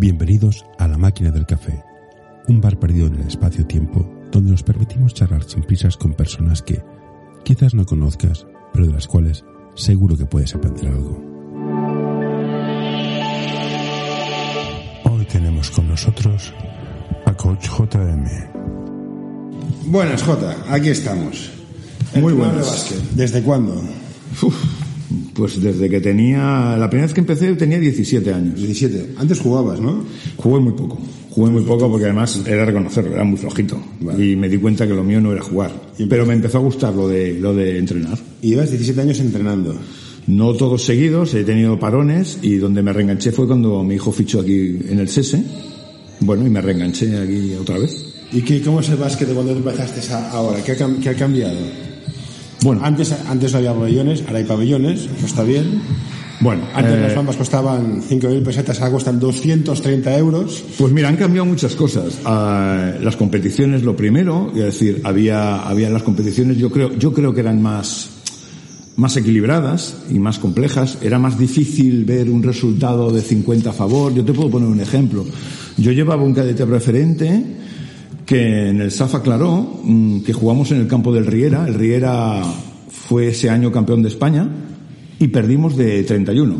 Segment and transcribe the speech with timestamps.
[0.00, 1.82] Bienvenidos a La Máquina del Café,
[2.46, 6.84] un bar perdido en el espacio-tiempo donde nos permitimos charlar sin prisas con personas que
[7.42, 11.20] quizás no conozcas, pero de las cuales seguro que puedes aprender algo.
[15.02, 16.54] Hoy tenemos con nosotros
[17.26, 18.24] a Coach JM.
[19.86, 21.50] Buenas, Jota, aquí estamos.
[22.14, 22.88] Muy buenas.
[22.88, 23.16] de.
[23.16, 23.82] ¿Desde cuándo?
[24.42, 24.77] Uf,
[25.38, 28.56] pues desde que tenía, la primera vez que empecé tenía 17 años.
[28.56, 29.14] 17.
[29.16, 30.02] Antes jugabas, ¿no?
[30.36, 30.98] Jugué muy poco.
[31.30, 33.80] Jugué muy poco porque además era reconocerlo, era muy flojito.
[34.00, 34.26] Vale.
[34.32, 35.70] Y me di cuenta que lo mío no era jugar.
[36.10, 38.18] Pero me empezó a gustar lo de, lo de entrenar.
[38.42, 39.74] Y llevas 17 años entrenando.
[40.26, 44.40] No todos seguidos, he tenido parones y donde me reenganché fue cuando mi hijo fichó
[44.40, 45.42] aquí en el SESE.
[46.20, 48.14] Bueno, y me reenganché aquí otra vez.
[48.32, 50.62] ¿Y qué, cómo es el básquet de cuando empezaste ahora?
[50.64, 51.56] ¿Qué ha, cam- qué ha cambiado?
[52.62, 55.80] Bueno, Antes, antes no había pabellones, ahora hay pabellones, eso está bien.
[56.40, 56.64] bueno.
[56.74, 60.64] Antes eh, las bambas costaban 5.000 pesetas, ahora cuestan 230 euros.
[60.76, 62.18] Pues mira, han cambiado muchas cosas.
[62.24, 67.32] Ah, las competiciones, lo primero, es decir, había, había las competiciones, yo creo, yo creo
[67.32, 68.10] que eran más,
[68.96, 70.98] más equilibradas y más complejas.
[71.00, 74.12] Era más difícil ver un resultado de 50 a favor.
[74.14, 75.24] Yo te puedo poner un ejemplo.
[75.76, 77.44] Yo llevaba un cadete preferente
[78.28, 81.66] que en el SAFA Claró, mm, que jugamos en el campo del Riera.
[81.66, 82.42] El Riera
[82.90, 84.46] fue ese año campeón de España
[85.18, 86.54] y perdimos de 31.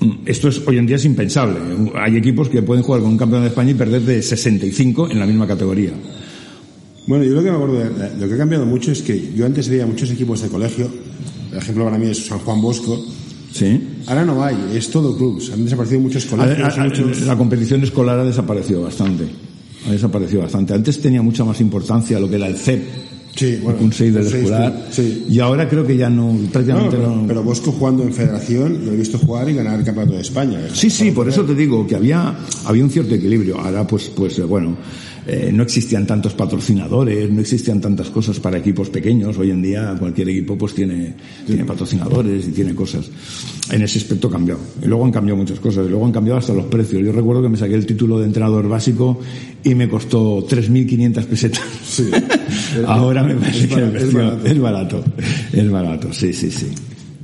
[0.00, 1.58] Mm, Esto es hoy en día es impensable.
[1.96, 5.18] Hay equipos que pueden jugar con un campeón de España y perder de 65 en
[5.18, 5.90] la misma categoría.
[7.06, 9.44] Bueno, yo lo que me acuerdo, de, lo que ha cambiado mucho es que yo
[9.44, 10.88] antes veía muchos equipos de colegio,
[11.52, 12.98] el ejemplo para mí es San Juan Bosco,
[13.52, 13.80] Sí.
[14.06, 17.22] ahora no hay, es todo clubs, han desaparecido muchos colegios, a- a- muchos...
[17.22, 19.24] La competición escolar ha desaparecido bastante.
[19.88, 20.74] Ha desaparecido bastante.
[20.74, 22.82] Antes tenía mucha más importancia lo que era el CEP,
[23.34, 24.86] Sí, bueno, un 6 del escolar.
[24.90, 25.26] sí.
[25.30, 27.24] Y ahora creo que ya no, No, prácticamente pero, no.
[27.28, 30.58] pero Bosco jugando en federación lo he visto jugar y ganar el campeonato de España.
[30.60, 30.70] ¿eh?
[30.72, 33.58] Sí, sí, por eso te digo que había, había un cierto equilibrio.
[33.60, 34.76] Ahora, pues, pues bueno,
[35.30, 39.36] eh, no existían tantos patrocinadores, no existían tantas cosas para equipos pequeños.
[39.36, 41.14] Hoy en día cualquier equipo pues tiene,
[41.46, 43.10] tiene patrocinadores y tiene cosas.
[43.70, 44.58] En ese aspecto ha cambiado.
[44.82, 45.84] Y luego han cambiado muchas cosas.
[45.86, 47.02] Y luego han cambiado hasta los precios.
[47.04, 49.20] Yo recuerdo que me saqué el título de entrenador básico
[49.62, 51.62] y me costó 3.500 pesetas.
[51.84, 52.10] Sí.
[52.86, 54.46] Ahora me parece Es que barato, es barato.
[54.46, 55.04] es barato.
[55.52, 56.68] Es barato, sí, sí, sí.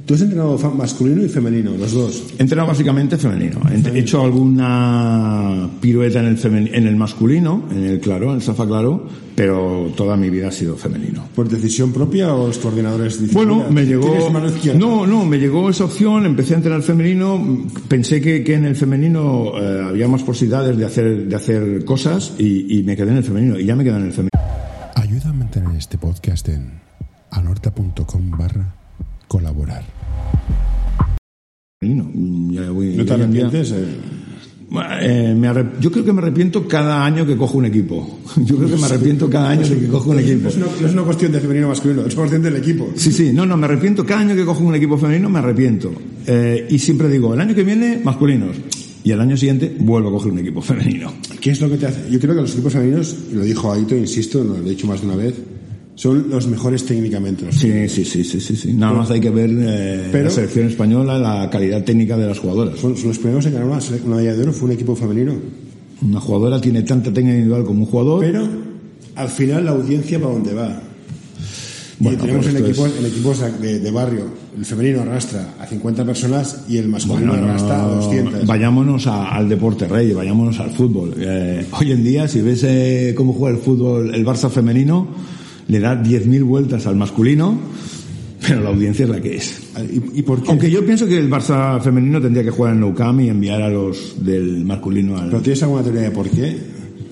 [0.06, 2.24] Tú has entrenado masculino y femenino, los dos.
[2.38, 3.58] He entrenado básicamente femenino.
[3.70, 8.42] He hecho alguna pirueta en el, femen- en el masculino, en el claro, en el
[8.42, 11.26] Safa Claro, pero toda mi vida ha sido femenino.
[11.34, 14.30] ¿Por decisión propia o los coordinadores dicen, Bueno, "Mira, me llegó.
[14.30, 14.78] mano izquierda"?
[14.78, 18.76] No, no, me llegó esa opción, empecé a entrenar femenino, pensé que, que en el
[18.76, 23.16] femenino eh, había más posibilidades de hacer, de hacer cosas y, y me quedé en
[23.16, 24.38] el femenino, y ya me quedé en el femenino.
[24.96, 26.72] Ayuda a mantener este podcast en
[27.30, 28.74] anorta.com barra
[29.28, 29.84] colaborar.
[31.80, 33.72] Ya voy- ¿No te arrepientes?
[33.72, 33.84] eh?
[35.02, 38.18] Eh, me arrep- yo creo que me arrepiento cada año que cojo un equipo.
[38.44, 40.42] Yo creo que me arrepiento cada año de que cojo un equipo.
[40.44, 42.56] No es, una, no es una cuestión de femenino o masculino, es una cuestión del
[42.56, 42.90] equipo.
[42.96, 44.04] Sí, sí, no, no, me arrepiento.
[44.04, 45.92] Cada año que cojo un equipo femenino me arrepiento.
[46.26, 48.56] Eh, y siempre digo, el año que viene, masculinos.
[49.04, 51.12] Y el año siguiente vuelvo a coger un equipo femenino.
[51.40, 52.10] ¿Qué es lo que te hace?
[52.10, 55.02] Yo creo que los equipos femeninos, y lo dijo Aito, insisto, lo he dicho más
[55.02, 55.34] de una vez,
[55.96, 57.44] son los mejores técnicamente.
[57.46, 58.56] los Sí, sí, sí, sí, sí.
[58.56, 58.72] sí.
[58.72, 62.38] Nada más hay que ver eh, Pero- la selección española, la calidad técnica de las
[62.38, 62.78] jugadoras.
[62.80, 65.34] Son, son los primeros en ganar una, una medalla de oro, fue un equipo femenino.
[66.02, 68.20] Una jugadora tiene tanta técnica individual como un jugador.
[68.20, 68.46] Pero
[69.14, 70.80] al final la audiencia para dónde va.
[72.00, 74.24] Bueno, y tenemos en pero equipos, en equipos de, de barrio,
[74.58, 78.46] el femenino arrastra a 50 personas y el masculino Bueno, no, arrastra a 200.
[78.46, 81.14] vayámonos a- al deporte rey, vayámonos al fútbol.
[81.16, 85.06] Eh, hoy en día, si ves eh, cómo juega el fútbol el Barça femenino,
[85.68, 87.58] le da 10.000 vueltas al masculino,
[88.46, 89.60] pero la audiencia es la que es.
[89.90, 90.50] ¿Y, y por qué?
[90.50, 93.62] Aunque yo pienso que el Barça femenino tendría que jugar en Nou Camp y enviar
[93.62, 95.30] a los del masculino al...
[95.30, 96.56] ¿Pero tienes alguna teoría de por qué?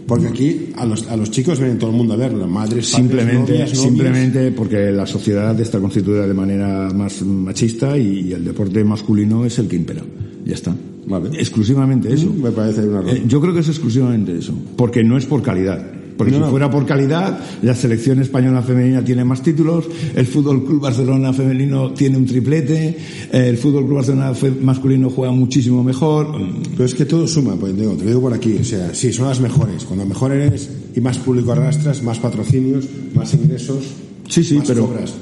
[0.06, 2.86] Porque aquí a los, a los chicos vienen todo el mundo a verlo, madres, padres,
[2.88, 8.84] Simplemente, novias, simplemente porque la sociedad está constituida de manera más machista y el deporte
[8.84, 10.02] masculino es el que impera.
[10.44, 10.74] Ya está.
[11.06, 11.30] Vale.
[11.38, 12.32] Exclusivamente eso.
[12.32, 13.16] Me parece una razón.
[13.16, 15.82] Eh, yo creo que es exclusivamente eso, porque no es por calidad.
[16.16, 20.64] Porque No, si fuera por calidad, la selección española femenina tiene más títulos, el Fútbol
[20.64, 22.96] Club Barcelona femenino tiene un triplete,
[23.32, 26.28] el Fútbol Club Barcelona masculino juega muchísimo mejor.
[26.72, 29.12] Pero es que todo suma, pues digo, te lo digo por aquí, o sea, sí,
[29.12, 29.84] son las mejores.
[29.84, 33.84] Cuando mejor eres y más público arrastras, más patrocinios, más ingresos,
[34.28, 35.14] Sí, sí, más pero cobras.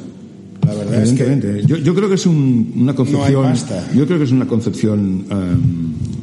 [0.67, 3.89] La verdad es que yo, yo creo que es un- una concepción, pasta.
[3.95, 5.35] yo creo que es una concepción, eh,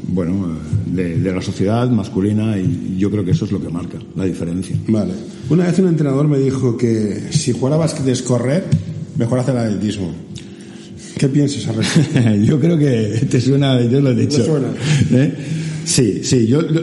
[0.10, 3.70] bueno, eh, de, de la sociedad masculina y yo creo que eso es lo que
[3.70, 4.76] marca la diferencia.
[4.88, 5.14] Vale.
[5.50, 8.66] Una vez un entrenador me dijo que si jugara básquet es correr,
[9.18, 10.12] mejor hacer atletismo.
[11.18, 12.20] ¿Qué piensas al respecto?
[12.44, 14.38] yo creo que te suena, yo lo he dicho.
[14.38, 14.68] ¿Te suena?
[15.12, 15.34] ¿Eh?
[15.86, 16.82] Sí, sí, yo, yo-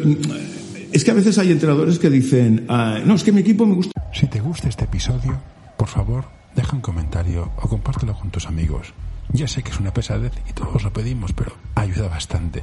[0.92, 3.74] es que a veces hay entrenadores que dicen, ah, no, es que mi equipo me
[3.74, 3.92] gusta.
[4.12, 5.40] Si te gusta este episodio,
[5.76, 6.24] por favor,
[6.56, 8.94] deja un comentario o compártelo con tus amigos.
[9.32, 12.62] Ya sé que es una pesadez y todos lo pedimos, pero ayuda bastante.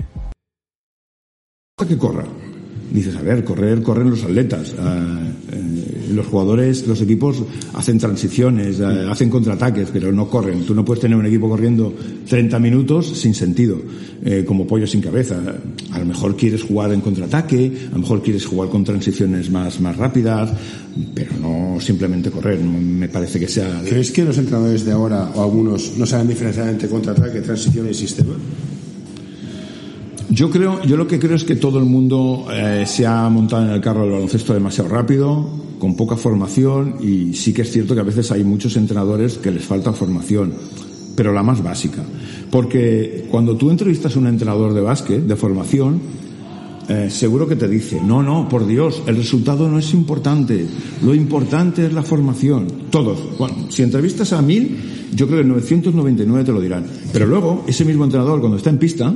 [1.87, 2.25] Que corra.
[2.91, 4.75] Dices, a ver, correr, corren los atletas.
[4.77, 5.21] Ah,
[5.53, 7.41] eh, los jugadores, los equipos
[7.73, 10.65] hacen transiciones, ah, hacen contraataques, pero no corren.
[10.65, 11.93] Tú no puedes tener un equipo corriendo
[12.27, 13.77] 30 minutos sin sentido,
[14.25, 15.39] eh, como pollo sin cabeza.
[15.91, 19.79] A lo mejor quieres jugar en contraataque, a lo mejor quieres jugar con transiciones más,
[19.79, 20.51] más rápidas,
[21.15, 22.59] pero no simplemente correr.
[22.59, 23.81] Me parece que sea...
[23.87, 27.93] ¿Crees que los entrenadores de ahora o algunos no saben diferenciar entre contraataque, transición y
[27.93, 28.33] sistema?
[30.31, 33.65] Yo creo, yo lo que creo es que todo el mundo eh, se ha montado
[33.65, 35.45] en el carro del baloncesto demasiado rápido,
[35.77, 39.51] con poca formación, y sí que es cierto que a veces hay muchos entrenadores que
[39.51, 40.53] les falta formación,
[41.17, 42.01] pero la más básica.
[42.49, 45.99] Porque cuando tú entrevistas a un entrenador de básquet, de formación,
[46.87, 50.65] eh, seguro que te dice, no, no, por Dios, el resultado no es importante,
[51.03, 52.67] lo importante es la formación.
[52.89, 53.37] Todos.
[53.37, 54.77] Bueno, si entrevistas a mil,
[55.13, 56.85] yo creo que 999 te lo dirán.
[57.11, 59.13] Pero luego, ese mismo entrenador, cuando está en pista,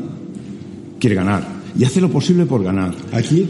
[1.06, 1.48] quiere ganar
[1.78, 2.96] y hace lo posible por ganar.
[3.12, 3.48] Aquí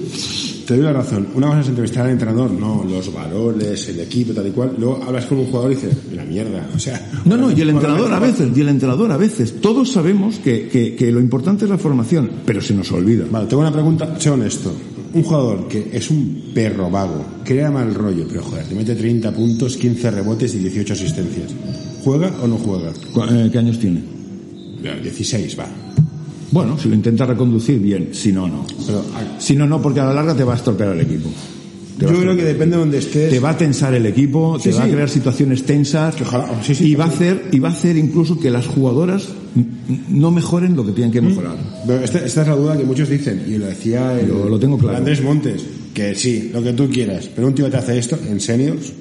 [0.68, 1.28] te doy la razón.
[1.36, 4.76] Una cosa es entrevistar al entrenador, no los valores, el equipo, tal y cual.
[4.78, 6.68] Luego hablas con un jugador y dices, la mierda.
[6.76, 9.62] O sea, No, no, y el entrenador a veces, y el entrenador a veces.
[9.62, 13.24] Todos sabemos que, que- que lo importante es la formación, pero se nos olvida.
[13.32, 14.74] Vale, tengo una pregunta, sé honesto.
[15.14, 19.32] Un jugador que es un perro vago, crea mal rollo, pero joder, te mete 30
[19.32, 21.54] puntos, 15 rebotes y 18 asistencias.
[22.04, 22.92] ¿Juega o no juega?
[23.32, 24.04] Eh, ¿Qué años tiene?
[24.82, 25.68] Bueno, 16, va.
[26.52, 28.10] Bueno, si lo intenta reconducir, bien.
[28.14, 28.66] Si no, no.
[28.86, 31.30] Pero a- Si no, no, porque a la larga te va a estropear el equipo.
[31.98, 33.30] Yo creo que depende de donde estés.
[33.30, 36.74] Te va a tensar el equipo, Sí, te va a crear situaciones tensas ojalá- sí,
[36.82, 39.30] y va a hacer y va a hacer incluso que las jugadoras
[40.10, 41.56] no mejoren lo que tienen que mejorar.
[41.88, 44.60] Pero esta, esta es la duda que muchos dicen, y lo decía el, Yo lo
[44.60, 44.98] tengo claro.
[44.98, 45.64] Andrés Montes,
[45.94, 48.92] que sí, lo que tú quieras, pero un tío que te hace esto, en seniors,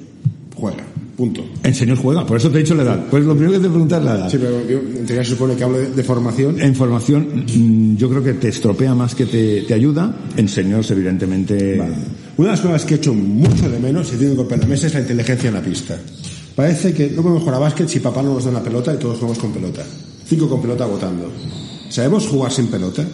[0.55, 1.45] juega, punto.
[1.63, 3.05] En señor juega, por eso te he dicho la edad.
[3.09, 4.29] Pues lo primero que te preguntas es la edad.
[4.29, 6.61] Sí, pero yo, en teoría se supone que hablo de, de formación.
[6.61, 10.15] En formación, mm, yo creo que te estropea más que te, te ayuda.
[10.35, 11.77] En seniors, evidentemente.
[11.77, 11.95] Vale.
[12.37, 14.67] Una de las cosas que he hecho mucho de menos, y tengo que golpear la
[14.67, 15.97] mesa, es la inteligencia en la pista.
[16.55, 18.97] Parece que no podemos jugar a básquet si papá no nos da una pelota y
[18.97, 19.83] todos jugamos con pelota.
[20.25, 21.31] Cinco con pelota votando.
[21.89, 23.05] ¿Sabemos jugar sin pelota?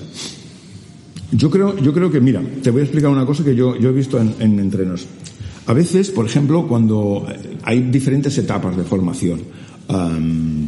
[1.32, 3.90] Yo creo, yo creo que, mira, te voy a explicar una cosa que yo, yo
[3.90, 5.08] he visto en, en entrenos.
[5.68, 9.42] A veces, por ejemplo, cuando eh, hay diferentes etapas de formación.
[9.88, 10.68] am,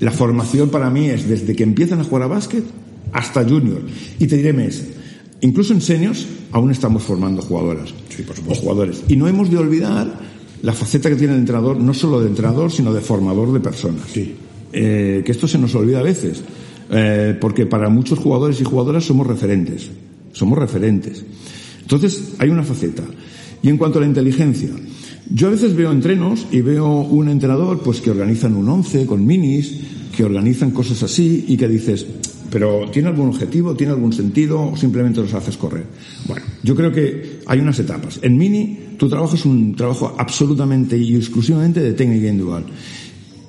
[0.00, 2.64] la formación para mí es desde que empiezan a jugar a básquet
[3.12, 3.80] hasta junior.
[4.18, 4.82] Y te diré más,
[5.40, 8.62] incluso en seniors aún estamos formando jugadoras Sí, por o supuesto.
[8.62, 9.02] jugadores.
[9.08, 10.20] Y no hemos de olvidar
[10.62, 14.02] la faceta que tiene el entrenador, no solo de entrenador, sino de formador de personas.
[14.12, 14.34] Sí.
[14.72, 16.42] Eh, que esto se nos olvida a veces,
[16.90, 19.88] eh, porque para muchos jugadores y jugadoras somos referentes,
[20.32, 21.24] somos referentes.
[21.82, 23.02] Entonces, hay una faceta.
[23.62, 24.70] Y en cuanto a la inteligencia,
[25.30, 29.26] yo a veces veo entrenos y veo un entrenador pues que organizan un once con
[29.26, 29.80] minis,
[30.16, 32.06] que organizan cosas así y que dices,
[32.50, 33.74] pero ¿tiene algún objetivo?
[33.74, 34.70] ¿Tiene algún sentido?
[34.72, 35.84] ¿O simplemente los haces correr?
[36.26, 38.20] Bueno, yo creo que hay unas etapas.
[38.22, 42.64] En mini, tu trabajo es un trabajo absolutamente y exclusivamente de técnica individual.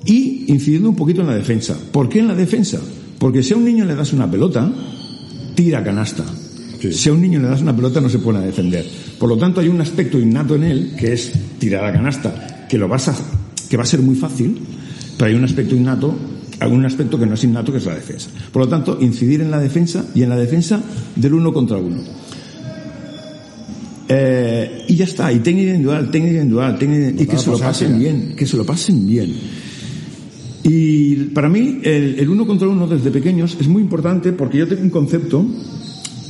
[0.04, 1.78] Y incidiendo un poquito en la defensa.
[1.92, 2.80] ¿Por qué en la defensa?
[3.18, 4.70] Porque si a un niño le das una pelota,
[5.54, 6.24] tira canasta.
[6.80, 6.92] Sí.
[6.92, 8.86] Si a un niño le das una pelota no se pone a defender.
[9.18, 12.78] Por lo tanto hay un aspecto innato en él que es tirar a canasta, que
[12.78, 13.16] lo vas a,
[13.68, 14.58] que va a ser muy fácil,
[15.16, 16.14] pero hay un aspecto innato,
[16.60, 18.30] algún aspecto que no es innato que es la defensa.
[18.52, 20.80] Por lo tanto, incidir en la defensa y en la defensa
[21.16, 22.02] del uno contra uno.
[24.10, 27.62] Eh, y ya está, y técnica individual, técnica individual, técnica y que se lo pues,
[27.62, 29.34] pasen bien, que se lo pasen bien.
[30.62, 34.68] Y para mí el, el uno contra uno desde pequeños es muy importante porque yo
[34.68, 35.44] tengo un concepto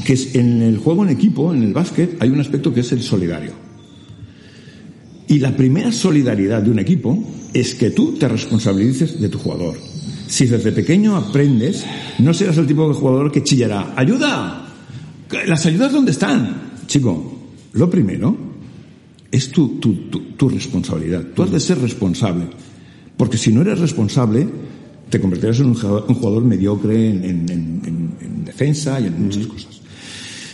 [0.05, 2.93] que es en el juego en equipo, en el básquet, hay un aspecto que es
[2.93, 3.53] el solidario.
[5.27, 9.77] Y la primera solidaridad de un equipo es que tú te responsabilices de tu jugador.
[10.27, 11.85] Si desde pequeño aprendes,
[12.19, 14.67] no serás el tipo de jugador que chillará, ¡ayuda!
[15.47, 16.73] ¿Las ayudas dónde están?
[16.87, 17.39] Chico,
[17.75, 18.37] lo primero
[19.31, 21.23] es tu, tu, tu, tu responsabilidad.
[21.35, 22.45] Tú has de ser responsable.
[23.17, 24.49] Porque si no eres responsable,
[25.11, 29.81] te convertirás en un jugador, mediocre en- en- en- en defensa y en muchas cosas.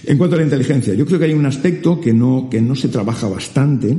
[0.06, 2.76] En cuanto a la inteligencia, yo creo que hay un aspecto que no, que no
[2.76, 3.96] se trabaja bastante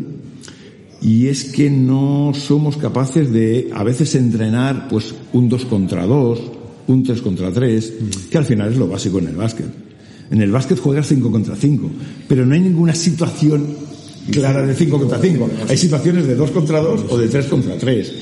[1.01, 6.41] y es que no somos capaces de a veces entrenar pues un 2 contra 2,
[6.87, 7.93] un 3 contra 3,
[8.29, 9.67] que al final es lo básico en el básquet.
[10.31, 11.89] En el básquet juegas 5 contra 5,
[12.27, 13.65] pero no hay ninguna situación
[14.31, 15.49] clara de 5 contra 5.
[15.69, 18.13] Hay situaciones de 2 contra 2 o de 3 contra 3.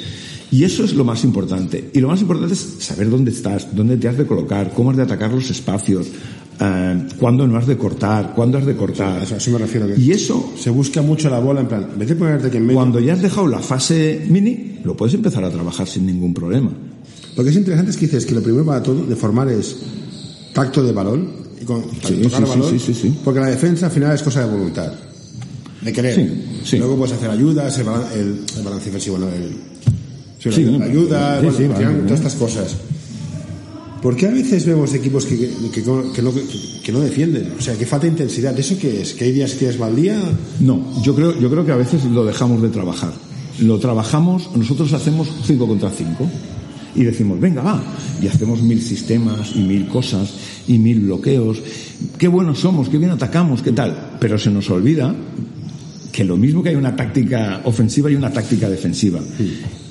[0.52, 1.90] Y eso es lo más importante.
[1.94, 4.98] Y lo más importante es saber dónde estás, dónde te has de colocar, cómo has
[4.98, 6.08] de atacar los espacios,
[6.60, 9.20] eh, cuándo no has de cortar, cuándo has de cortar.
[9.20, 9.88] A eso, a eso me refiero.
[9.88, 12.58] Que Y eso, se busca mucho la bola en plan, en vez de ponerte aquí
[12.58, 12.80] en medio.
[12.80, 16.72] cuando ya has dejado la fase mini, lo puedes empezar a trabajar sin ningún problema.
[17.36, 19.76] Lo que es interesante es que dices que lo primero para todo de formar es
[20.54, 21.28] tacto de balón
[21.62, 24.46] y con Sí, tocar sí, el balón, sí, porque la defensa al final es cosa
[24.46, 24.94] de voluntad,
[25.82, 26.32] de querer.
[26.78, 29.28] Luego puedes hacer ayudas, el, balan- el, el balance defensivo, ¿no?
[29.30, 29.50] El,
[30.40, 32.76] sí, Sí, la no, ayuda, sí, bueno, sí, al final, vale, todas estas cosas.
[34.04, 36.04] ¿Por qué a veces vemos equipos que, que, que no,
[36.84, 37.54] que, no, defienden?
[37.58, 38.58] O sea, que falta intensidad.
[38.60, 39.14] ¿Eso qué es?
[39.14, 40.20] ¿Que hay días que tienes mal día?
[40.60, 43.14] No, yo creo, yo creo que a veces lo dejamos de trabajar.
[43.60, 46.30] Lo trabajamos, nosotros hacemos 5 contra 5
[46.96, 47.82] y decimos, venga, va,
[48.22, 50.34] y hacemos mil sistemas y mil cosas
[50.68, 51.64] y mil bloqueos.
[52.18, 54.18] Qué buenos somos, qué bien atacamos, qué tal.
[54.20, 55.16] Pero se nos olvida
[56.12, 59.22] que lo mismo que hay una táctica ofensiva y una táctica defensiva.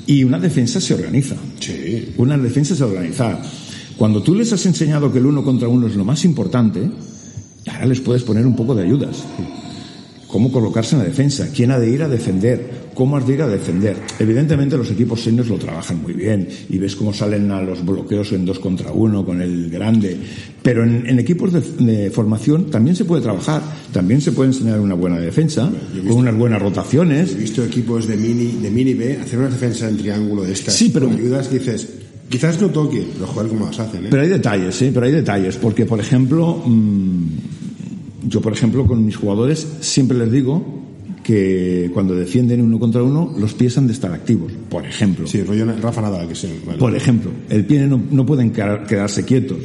[0.07, 1.37] Y una defensa se organiza.
[1.61, 2.12] Sí.
[2.19, 3.40] Una defensa es organizar.
[3.96, 6.90] Cuando tú les has enseñado que el uno contra uno es lo más importante,
[7.70, 9.22] ahora les puedes poner un poco de ayudas.
[10.26, 13.42] Cómo colocarse en la defensa, quién ha de ir a defender, cómo has de ir
[13.42, 13.99] a defender.
[14.18, 18.32] Evidentemente los equipos seniors lo trabajan muy bien y ves cómo salen a los bloqueos
[18.32, 20.16] en dos contra uno con el grande.
[20.62, 23.61] Pero en, en equipos de, de formación también se puede trabajar,
[23.92, 25.70] también se puede enseñar una buena defensa,
[26.08, 27.32] con unas buenas rotaciones.
[27.32, 30.72] He visto equipos de mini, de mini B hacer una defensa en triángulo de estas.
[30.75, 31.88] Sí, pero- con ayudas dices,
[32.32, 34.08] quizás no toque, pero joder, cómo las hacen, ¿eh?
[34.10, 34.90] Pero hay detalles, ¿eh?
[34.92, 37.24] Pero hay detalles, porque por ejemplo, mm,
[38.28, 40.80] yo por ejemplo con mis jugadores siempre les digo
[41.22, 45.26] que cuando defienden uno contra uno los pies han de estar activos, por ejemplo.
[45.26, 46.48] Sí, rollo Rafa Nadal, que sí.
[46.66, 46.78] Vale.
[46.78, 49.58] Por ejemplo, el pie no, no pueden quedar- quedarse quietos.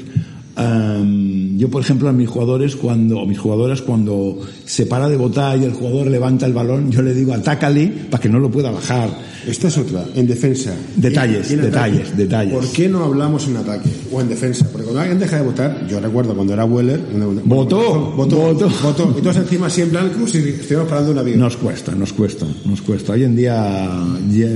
[0.58, 5.16] Am, yo, por ejemplo, a mis jugadores, cuando, o mis jugadoras, cuando se para de
[5.16, 8.50] botar y el jugador levanta el balón, yo le digo, atácale para que no lo
[8.50, 9.10] pueda bajar.
[9.48, 10.74] Esta es otra, en defensa.
[10.96, 12.18] Detalles, Y en detalles, ataque.
[12.18, 12.54] detalles.
[12.54, 14.66] ¿Por qué no hablamos en ataque o en defensa?
[14.72, 17.00] Porque cuando alguien deja de votar, yo recuerdo cuando era Weller,
[17.46, 18.38] votó, votó.
[18.84, 19.16] votó.
[19.18, 21.40] Y todos encima siempre como si estuviéramos parando un avión.
[21.40, 23.14] Nos cuesta, nos cuesta, nos cuesta.
[23.14, 23.90] Hoy en día,
[24.32, 24.48] ya-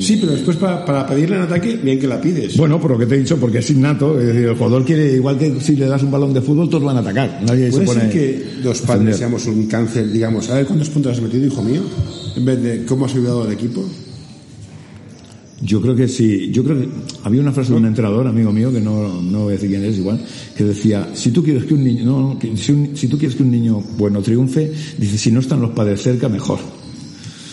[0.00, 2.56] Sí, pero después para, para pedirle en ataque, bien que la pides.
[2.56, 5.12] Bueno, por lo que te he dicho, porque es innato, es decir, el jugador quiere,
[5.12, 7.40] igual que si le das un balón de fútbol, todos van a atacar.
[7.46, 10.88] Nadie se Puede pone ser que los padres seamos un cáncer, digamos, a ver cuántos
[10.90, 11.82] puntos has metido, hijo mío,
[12.36, 13.84] en vez de cómo has ayudado al equipo.
[15.62, 16.88] Yo creo que sí, yo creo que
[17.24, 19.84] había una frase de un entrenador, amigo mío, que no, no voy a decir quién
[19.84, 20.20] es igual,
[20.54, 23.36] que decía, si tú quieres que un niño, no, que si, un- si tú quieres
[23.36, 26.58] que un niño bueno triunfe, dice, si no están los padres cerca, mejor.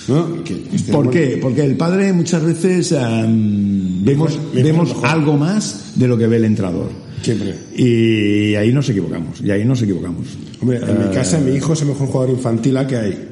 [0.10, 0.44] ¿No?
[0.44, 1.40] Que este ¿Por qué?
[1.42, 5.06] Porque el padre muchas veces em, vemos, mejor, vemos mejor.
[5.08, 6.90] algo más de lo que ve el entrenador.
[7.24, 7.56] Siempre.
[7.76, 10.28] Y ahí nos equivocamos, y ahí nos equivocamos.
[10.62, 11.06] Hombre, en Eh.
[11.08, 13.30] mi casa mi hijo es el mejor jugador infantil que hay.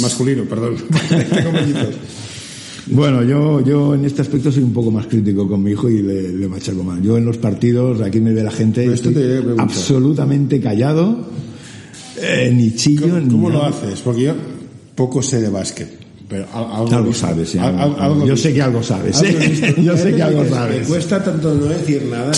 [0.00, 0.74] Masculino, perdón.
[2.92, 6.02] Bueno, yo, yo en este aspecto soy un poco más crítico con mi hijo y
[6.02, 7.00] le, le machaco más.
[7.00, 11.28] Yo en los partidos, aquí me ve la gente, esto estoy te absolutamente callado,
[12.20, 14.00] eh, ni chillo, ¿Cómo, ni cómo lo haces?
[14.00, 14.34] Porque yo
[14.96, 15.88] poco sé de básquet.
[16.30, 19.74] Pero al- algo, Algo sabes, algo- algo yo sé que algo sabes, ¿eh?
[19.84, 20.86] Yo sé que algo Me sabes.
[20.86, 22.30] cuesta tanto no decir nada.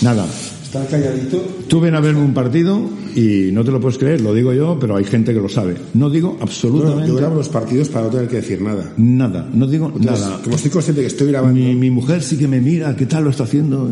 [0.00, 0.26] Nada.
[0.62, 1.38] Estar calladito.
[1.68, 2.80] Tú ven a verme un partido
[3.16, 5.74] y no te lo puedes creer, lo digo yo, pero hay gente que lo sabe.
[5.94, 8.92] No digo absolutamente yo grabo los partidos para no tener que decir nada.
[8.96, 10.40] nada, no digo Entonces, nada.
[10.42, 13.24] Como estoy consciente que estoy grabando, Mi, mi mujer sí que me mira, ¿qué tal
[13.24, 13.90] lo está haciendo?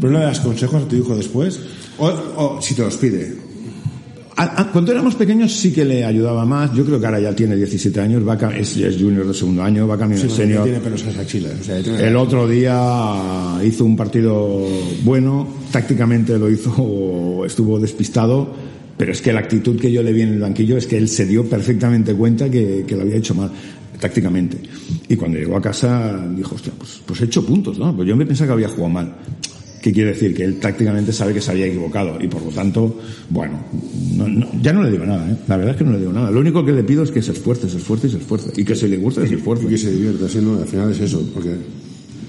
[0.00, 1.58] ¿pero no le das consejos a tu hijo después?
[1.98, 3.36] O, o si te los pide.
[4.42, 6.72] Ah, ah, Cuando éramos pequeños sí que le ayudaba más.
[6.74, 9.62] Yo creo que ahora ya tiene 17 años, va a es, es junior de segundo
[9.62, 10.64] año, va camino Sí, senior.
[10.64, 11.52] tiene pelos en axilas.
[11.60, 14.66] O sea, tiene- El otro día hizo un partido
[15.04, 18.48] bueno, tácticamente lo hizo, estuvo despistado,
[18.96, 21.08] pero es que la actitud que yo le vi en el banquillo es que él
[21.08, 23.50] se dio perfectamente cuenta que, que lo había hecho mal,
[24.00, 24.56] tácticamente.
[25.06, 27.94] Y cuando llegó a casa dijo, hostia, pues, pues he hecho puntos, ¿no?
[27.94, 29.14] Pues yo me pensaba que había jugado mal.
[29.80, 30.34] ¿Qué quiere decir?
[30.34, 32.98] Que él tácticamente sabe que se había equivocado y por lo tanto,
[33.30, 33.60] bueno,
[34.14, 35.36] no- no- ya no le digo nada, ¿eh?
[35.48, 36.30] La verdad es que no le digo nada.
[36.30, 38.52] Lo único que le pido es que se esfuerce, se esfuerce y se esfuerce.
[38.60, 39.64] Y que se le guste, se esfuerce.
[39.64, 41.54] Y que se divierta, sí, no, al final es eso, porque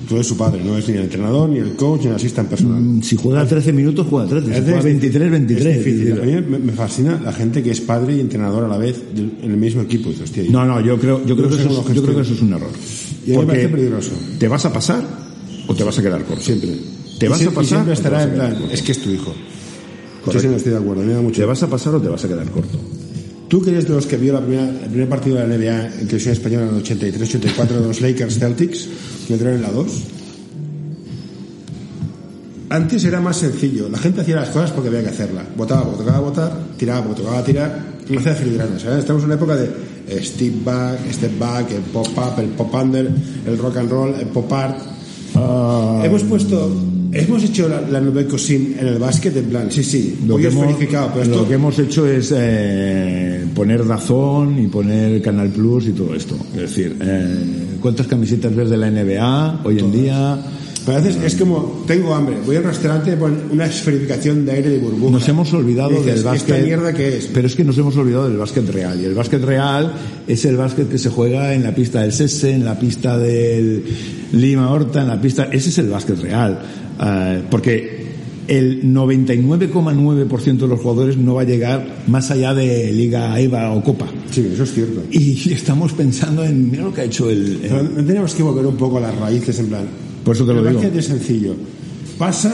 [0.08, 2.52] tú eres su padre, no es ni el entrenador, ni el coach, ni el asistente
[2.52, 3.04] personal.
[3.04, 4.46] Si juega 13 minutos, juega 13.
[4.48, 5.66] Si Es juega de- 23, 23.
[5.78, 6.08] Es difícil.
[6.14, 8.96] Es A mí me, fascina la gente que es padre y entrenador a la vez
[9.14, 10.08] en el mismo equipo.
[10.10, 12.16] Dices, hostia, No, no, yo creo, yo creo, que, eso es, yo creo gestionar.
[12.16, 12.70] que eso es un error.
[13.28, 14.12] Y a mí me Porque parece peligroso.
[14.40, 15.04] ¿Te vas a pasar
[15.68, 16.42] o te vas a quedar corto?
[16.42, 16.70] Siempre.
[17.22, 19.12] ¿Te Y vas a y pasar Siempre estará a en plan, es que es tu
[19.12, 19.32] hijo.
[20.26, 20.32] Correcto.
[20.32, 21.40] Yo sí no estoy de acuerdo, me da mucho.
[21.40, 22.80] ¿Te vas a pasar o te vas a quedar corto?
[23.48, 25.86] ¿Tú que eres de los que vio la primera, el primer partido de la NBA
[26.00, 28.90] en televisión española en el 83-84 de los Lakers Celtics,
[29.28, 29.88] que entraron en la 2?
[32.70, 33.88] Antes era más sencillo.
[33.88, 35.46] La gente hacía las cosas porque había que hacerlas.
[35.56, 38.82] Votaba tocaba votar, tiraba tocaba tirar, no hacía filigranas.
[38.82, 39.00] ¿sabes?
[39.00, 39.70] Estamos en una época de
[40.24, 43.12] step back, step back, el pop up, el pop under,
[43.46, 44.80] el rock and roll, el pop art.
[45.36, 46.72] Ah, Hemos puesto,
[47.12, 50.48] hemos hecho la, la nube cosim en el básquet, en plan, sí, sí, lo, que
[50.48, 50.76] hemos,
[51.14, 56.16] pero lo que hemos hecho es eh, poner Dazón y poner Canal Plus y todo
[56.16, 56.38] esto.
[56.56, 60.40] Es decir, eh, ¿cuántas camisetas ves de la NBA hoy en día?
[60.88, 65.12] veces es como, tengo hambre, voy al restaurante ponen una esferificación de aire de burbuja.
[65.12, 66.66] Nos hemos olvidado dices, del ¿esta básquet.
[66.66, 67.28] mierda qué es?
[67.28, 69.00] Pero es que nos hemos olvidado del básquet real.
[69.00, 69.94] Y el básquet real
[70.28, 73.84] es el básquet que se juega en la pista del Sese, en la pista del
[74.32, 75.50] Lima Horta, en la pista.
[75.52, 76.60] Ese es el básquet real.
[77.02, 78.12] Eh, porque
[78.48, 83.84] el 99,9% de los jugadores no va a llegar más allá de Liga EVA o
[83.84, 84.08] Copa.
[84.30, 85.02] Sí, eso es cierto.
[85.12, 86.70] Y estamos pensando en.
[86.70, 87.54] Mira lo que ha hecho el.
[87.54, 89.86] el- Pero tenemos que volver un poco a las raíces, en plan.
[90.24, 90.82] Por eso te lo digo.
[90.82, 91.56] es sencillo.
[92.18, 92.54] Pasa,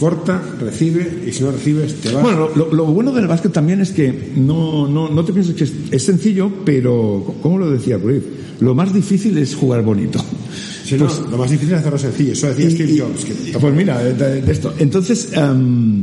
[0.00, 2.22] corta, recibe, y si no recibes, te vas.
[2.22, 5.64] Bueno, lo, lo bueno del básquet también es que no, no, no te pienses que
[5.64, 8.24] es, es sencillo, pero, ¿cómo lo decía Cruyff?
[8.60, 10.18] Lo más difícil es jugar bonito.
[10.82, 12.32] Si no, lo más difícil es hacerlo sencillo.
[12.32, 13.24] Eso decía Y- Steve Jobs.
[13.24, 14.74] Que, pues mira, de, esto.
[14.76, 16.02] Entonces, em,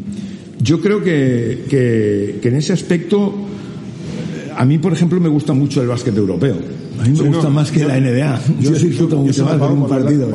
[0.62, 3.36] yo creo que, que, que en ese aspecto,
[4.56, 6.56] a mí, por ejemplo, me gusta mucho el básquet europeo.
[7.00, 8.42] A mí me Sí, gusta no, más que yo- la NBA.
[8.60, 10.30] yo- Yo, disfruto yo- mucho más ver un la- partido.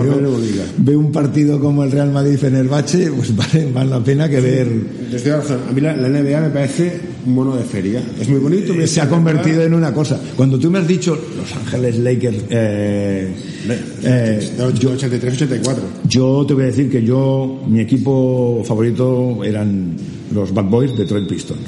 [0.78, 4.68] veo un partido como el Real Madrid Fenerbahce, pues vale más la pena que ver.
[5.10, 5.58] Te razón.
[5.68, 8.02] A mí la, la NBA me parece un mono de feria.
[8.20, 8.74] Es muy bonito.
[8.74, 10.20] me se ha convertido en una cosa.
[10.36, 13.28] Cuando tú me has dicho Los Ángeles Lakers, eh,
[14.04, 15.82] eh, yo 83-84.
[16.08, 19.96] yo te voy a decir que yo, mi equipo favorito eran
[20.34, 21.60] los Bad Boys de Detroit Pistons.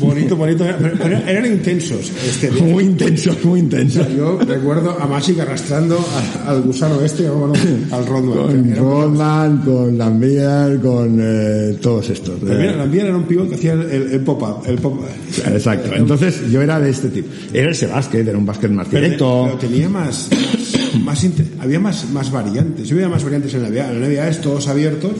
[0.00, 0.64] Bonito, bonito.
[0.80, 2.10] Pero, pero eran intensos.
[2.26, 2.62] Este día.
[2.62, 4.06] Muy intensos, muy intensos.
[4.16, 5.98] Yo recuerdo a Magic arrastrando
[6.46, 7.54] al gusano este, o bueno,
[7.90, 8.36] al Rodman.
[8.36, 12.38] Con Rodman, con Lambier, con eh, todos estos.
[12.42, 14.66] Pero mira, también era un pivot que hacía el, pop-up.
[14.66, 15.00] El pop
[15.46, 15.94] Exacto.
[15.94, 17.28] Entonces yo era de este tipo.
[17.52, 19.42] Era ese básquet, era un básquet más Pero, directo.
[19.46, 20.28] pero tenía más,
[21.02, 22.88] más inte- había más, más variantes.
[22.88, 23.90] Yo veía más variantes en la NBA.
[23.92, 25.12] En la NBA es todos abiertos.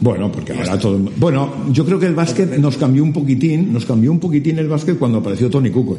[0.00, 0.98] Bueno, porque ahora todo.
[1.16, 4.68] Bueno, yo creo que el básquet nos cambió un poquitín, nos cambió un poquitín el
[4.68, 5.98] básquet cuando apareció Tony Kukoc.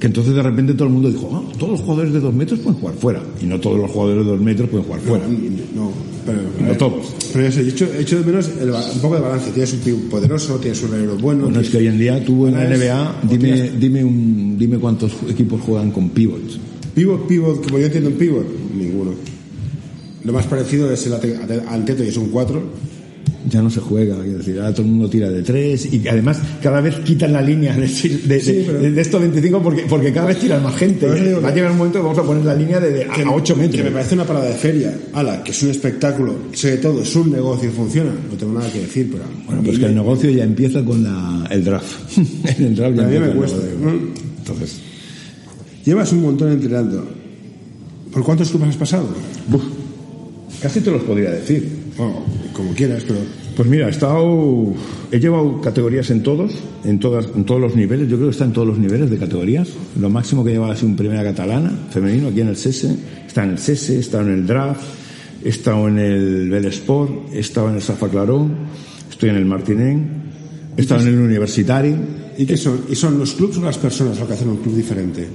[0.00, 2.60] Que entonces de repente todo el mundo dijo, "Ah, todos los jugadores de dos metros
[2.60, 3.22] pueden jugar fuera.
[3.42, 5.26] Y no todos los jugadores de dos metros pueden jugar fuera.
[5.26, 5.90] No,
[6.26, 7.14] pero, No todos.
[7.32, 9.50] Pero eso, yo echo, echo de menos el un poco de balance.
[9.52, 11.44] Tienes un pivot poderoso, tienes un relero bueno.
[11.44, 14.76] Bueno, es que hoy en día tú en la NBA, dime, tienes- dime, un, dime
[14.78, 16.58] cuántos equipos juegan con pivots.
[16.94, 18.46] Pivot, pivot, como yo entiendo un pivot,
[18.78, 19.12] ninguno.
[20.26, 22.62] Lo más parecido es el ate- anteto y es un 4.
[23.48, 26.36] Ya no se juega, quiero decir, ahora todo el mundo tira de tres y además
[26.60, 30.12] cada vez quitan la línea de, de, Sí, de- pero- de estos 25 porque, porque
[30.12, 31.06] cada vez tiran más gente.
[31.14, 33.04] Digo Va a que- llegar un momento que vamos a poner la línea de, de
[33.04, 33.92] a 8 Que me metros.
[33.92, 34.98] parece una parada de feria.
[35.12, 38.10] Ala, que es un espectáculo, sobre todo es un negocio y funciona.
[38.10, 39.22] No tengo nada que decir, pero.
[39.46, 42.18] Bueno, pues que el negocio ya empieza con la, el draft.
[42.18, 43.58] en el draft ya A mí me cuesta.
[43.80, 43.90] ¿no?
[44.38, 44.80] Entonces,
[45.84, 47.06] Llevas un montón entrenando.
[48.12, 49.06] ¿Por cuántos clubes has pasado?
[49.52, 49.62] uf,
[50.60, 51.68] casi te los podría decir.
[51.96, 53.20] Bueno, como quieras, pero.
[53.56, 54.74] Pues mira, he estado,
[55.10, 56.52] he llevado categorías en todos,
[56.84, 58.06] en todas, en todos los niveles.
[58.06, 59.68] Yo creo que está en todos los niveles de categorías.
[59.98, 62.94] Lo máximo que he llevado ha sido un primera catalana, femenino, aquí en el SESE.
[63.26, 64.82] Está en el SESE, he estado en el draft,
[65.42, 68.46] he estado en el Bell Sport, he estado en el Safa Claró,
[69.08, 70.10] estoy en el Martinén,
[70.76, 71.96] he estado en el Universitario.
[72.36, 72.82] ¿Y qué son?
[72.90, 75.26] ¿Y son los clubes o las personas lo que hacen un club diferente?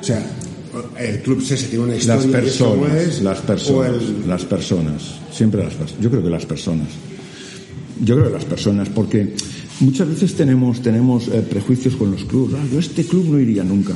[0.00, 0.20] O sea,
[0.98, 2.16] el club ese tiene una historia.
[2.16, 6.02] Las y es como personas, las personas, el- las personas, siempre las personas.
[6.02, 6.88] Yo creo que las personas.
[8.04, 9.34] Yo creo que las personas, porque
[9.80, 12.56] muchas veces tenemos, tenemos eh, prejuicios con los clubes.
[12.60, 13.94] Ah, yo a este club no iría nunca.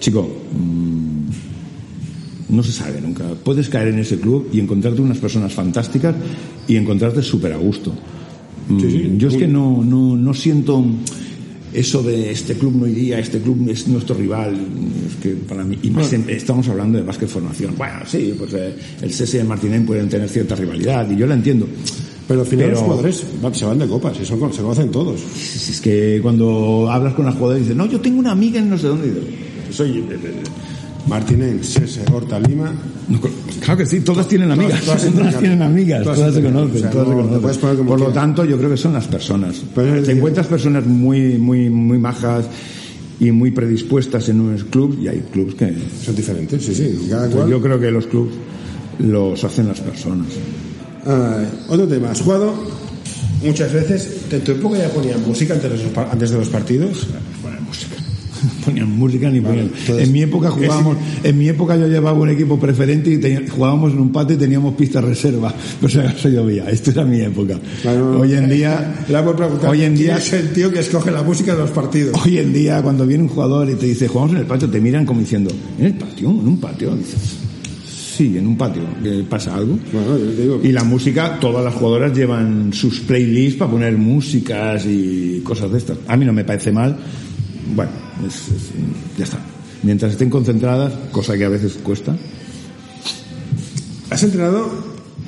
[0.00, 3.24] Chico, mm, no se sabe nunca.
[3.42, 6.14] Puedes caer en ese club y encontrarte unas personas fantásticas
[6.68, 7.92] y encontrarte súper a gusto.
[8.68, 9.12] Mm, Sí, sí.
[9.16, 10.84] Yo es que no, no, no siento
[11.78, 14.54] eso de este club no iría, este club es nuestro rival.
[15.08, 17.74] Es que para mí, y más en- estamos hablando de básquet formación.
[17.76, 21.26] Bueno, sí, pues eh, el CS y el Martinén pueden tener cierta rivalidad y yo
[21.26, 21.66] la entiendo.
[22.28, 25.20] Pero al final Pero- los jugadores se van de copas y son, se conocen todos.
[25.70, 28.76] Es que cuando hablas con las jugadoras dices, no, yo tengo una amiga en no
[28.78, 29.12] sé dónde.
[29.70, 30.16] Soy, eh, eh,
[31.06, 32.72] Martínez, Sese, Horta, Lima.
[33.08, 33.20] no,
[33.60, 36.90] claro que sí, todas tienen amigas, todas tienen amigas, Todas todas, se conocen, O sea,
[36.90, 37.86] todas se no, conocen.
[37.86, 39.62] Por lo tanto, yo creo que son las personas.
[39.74, 42.46] Pero Te encuentras personas muy, muy, muy majas
[43.20, 45.72] y muy predispuestas en un club y hay clubs que
[46.04, 47.06] Son diferentes, sí, sí.
[47.08, 47.48] Cada cual.
[47.48, 48.32] yo creo que los clubs
[48.98, 50.26] los hacen las personas.
[51.06, 51.38] Ah,
[51.68, 52.10] otro tema.
[52.10, 52.52] Has jugado
[53.44, 54.22] muchas veces.
[54.30, 57.06] ¿En tu época ya ponían música antes de los, antes de los partidos?
[57.64, 57.94] Música.
[58.66, 59.70] Ponían música ni ponían.
[59.78, 63.42] entonces- en mi época jugábamos, en mi época yo llevaba un equipo preferente y tenía-
[63.50, 65.54] jugábamos en un patio y teníamos pista reserva.
[65.80, 66.68] Pues eso llovía.
[66.70, 67.58] Esto era mi época.
[67.82, 68.94] Claro, hoy en día,
[69.68, 72.18] hoy en día, es el tío que escoge la música de los partidos.
[72.24, 74.80] hoy en día cuando viene un jugador y te dice jugamos en el patio, te
[74.80, 76.28] miran como diciendo, ¿en el patio?
[76.30, 76.94] ¿En un patio?
[76.96, 77.36] Dices,
[78.16, 78.82] sí, en un patio.
[79.02, 79.78] ¿Qué ¿Pasa algo?
[79.92, 85.40] Bueno, yo Y la música, todas las jugadoras llevan sus playlists para poner músicas y
[85.44, 85.98] cosas de estas.
[86.08, 86.96] A mí no me parece mal.
[87.74, 87.90] Bueno,
[88.26, 89.38] es- es- ya está.
[89.82, 92.16] Mientras estén concentradas, cosa que a veces cuesta.
[94.10, 94.70] has entrenado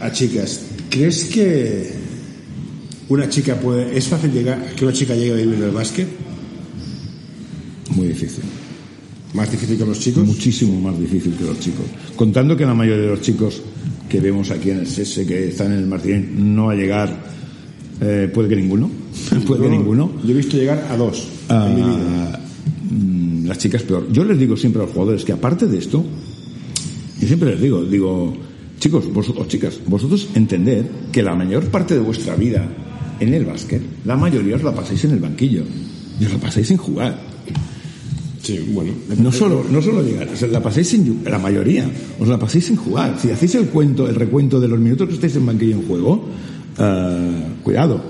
[0.01, 0.61] a chicas.
[0.91, 1.93] ¿Crees que
[3.09, 3.97] una chica puede.
[3.97, 6.07] ¿Es fácil llegar, que una chica llegue a vivir en el básquet?
[7.95, 8.45] Muy difícil.
[9.35, 10.27] Más difícil que los chicos.
[10.27, 11.85] Muchísimo más difícil que los chicos.
[12.17, 13.61] Contando que la mayoría de los chicos
[14.09, 17.15] que vemos aquí en el SESE, que están en el Martín, no va a llegar,
[18.01, 18.91] eh, puede que ninguno.
[19.47, 20.13] puede que No, ninguno.
[20.25, 22.41] Yo he visto llegar a dos Ah, en mi vida.
[23.49, 24.07] Las chicas peor.
[24.13, 26.05] Yo les digo siempre a los jugadores que aparte de esto,
[27.19, 28.37] yo siempre les digo, digo,
[28.79, 32.69] chicos, vosotros, chicas, vosotros entender que la mayor parte de vuestra vida
[33.19, 35.65] en el básquet, la mayoría os la pasáis en el banquillo
[36.21, 37.19] y os la pasáis sin jugar.
[38.43, 38.93] Sí, bueno.
[39.19, 42.67] No solo, no solo llegar, o sea, la pasáis sin, la mayoría, os la pasáis
[42.67, 43.19] sin jugar.
[43.21, 46.25] Si hacéis el cuento, el recuento de los minutos que estáis en banquillo en juego,
[46.79, 47.19] ah,
[47.63, 48.01] cuidado.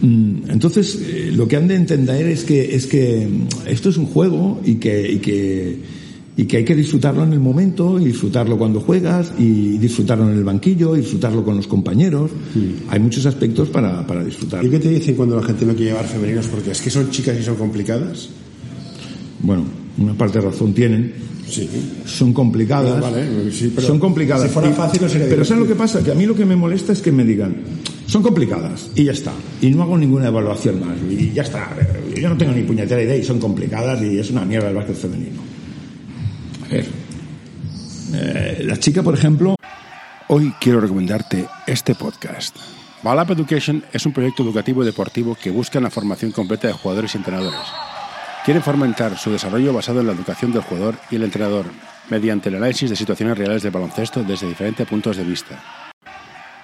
[0.00, 3.96] Mm, Entonces, eh, lo que han de entender es que, es que mm, esto es
[3.96, 5.76] un juego y que, y que,
[6.36, 10.36] y que hay que disfrutarlo en el momento y disfrutarlo cuando juegas y disfrutarlo en
[10.38, 12.30] el banquillo y disfrutarlo con los compañeros.
[12.88, 14.64] Hay muchos aspectos para, para disfrutar.
[14.64, 16.46] ¿Y qué te dicen cuando la gente no quiere llevar femeninos?
[16.46, 18.28] Porque es que son chicas y son complicadas.
[19.40, 19.64] Bueno,
[19.98, 21.12] una parte de razón tienen,
[21.48, 21.66] Sí.
[22.04, 23.00] son complicadas.
[23.00, 24.46] Vale, sí, pero son complicadas.
[24.46, 26.04] si fuera fácil no sería Pero ¿sabes lo que pasa?
[26.04, 27.56] Que a mí lo que me molesta es que me digan,
[28.08, 29.32] son complicadas y ya está.
[29.60, 30.96] Y no hago ninguna evaluación más.
[31.08, 31.68] Y ya está.
[32.16, 34.96] Yo no tengo ni puñetera idea y son complicadas y es una mierda el básquet
[34.96, 35.40] femenino.
[36.64, 36.86] A ver.
[38.14, 39.54] eh, la chica, por ejemplo,
[40.30, 42.54] Hoy quiero recomendarte este podcast.
[43.02, 47.16] Balap Education es un proyecto educativo deportivo que busca la formación completa de jugadores y
[47.16, 47.58] entrenadores.
[48.44, 51.64] Quieren fomentar su desarrollo basado en la educación del jugador y el entrenador,
[52.10, 55.87] mediante el análisis de situaciones reales del baloncesto desde diferentes puntos de vista.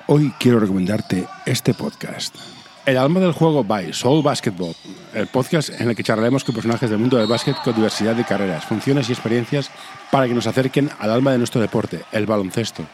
[0.06, 2.36] Hoy quiero recomendarte este podcast.
[2.84, 4.74] El alma del juego by Soul Basketball,
[5.14, 8.24] el podcast en el que charlaremos con personajes del mundo del básquet con diversidad de
[8.24, 9.70] carreras, funciones y experiencias
[10.12, 12.84] para que nos acerquen al alma de nuestro deporte, el baloncesto.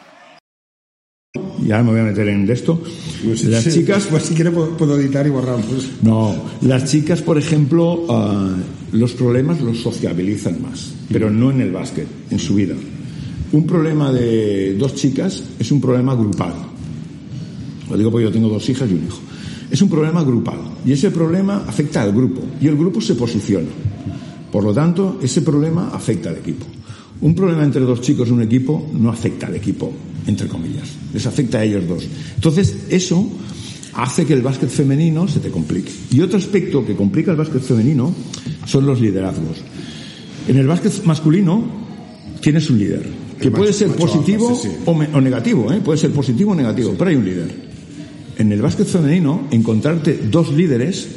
[1.61, 2.81] y ahora me voy a meter en esto,
[3.25, 5.91] las Sí, chicas Pues si quiere puedo, puedo editar y borramos.
[6.03, 8.55] No, las chicas, por ejemplo, ah,
[8.93, 12.77] los problemas los sociabilizan más, pero no en el básquet, en su vida.
[13.51, 16.71] Un problema de dos chicas es un problema grupal.
[17.91, 19.19] Lo digo porque yo tengo dos hijas y un hijo.
[19.71, 23.69] Es un problema grupal y ese problema afecta al grupo y el grupo se posiciona.
[24.51, 26.67] Por lo tanto, ese problema afecta al equipo.
[27.21, 29.93] Un problema entre dos chicos en un equipo no afecta al equipo,
[30.27, 30.89] entre comillas.
[31.13, 32.09] Les afecta a ellos dos.
[32.35, 33.29] Entonces, eso
[33.95, 35.93] hace que el básquet femenino se te complique.
[36.11, 38.13] Y otro aspecto que complica el básquet femenino
[38.67, 39.59] son los liderazgos.
[40.49, 41.63] En el básquet masculino
[42.41, 43.07] tienes un líder,
[43.39, 44.59] que puede ser positivo.
[44.87, 45.81] O, negativo, ¿eh?
[45.85, 47.70] puede ser positivo o negativo, pero hay un líder.
[48.41, 51.09] En el básquet femenino, encontrarte dos líderes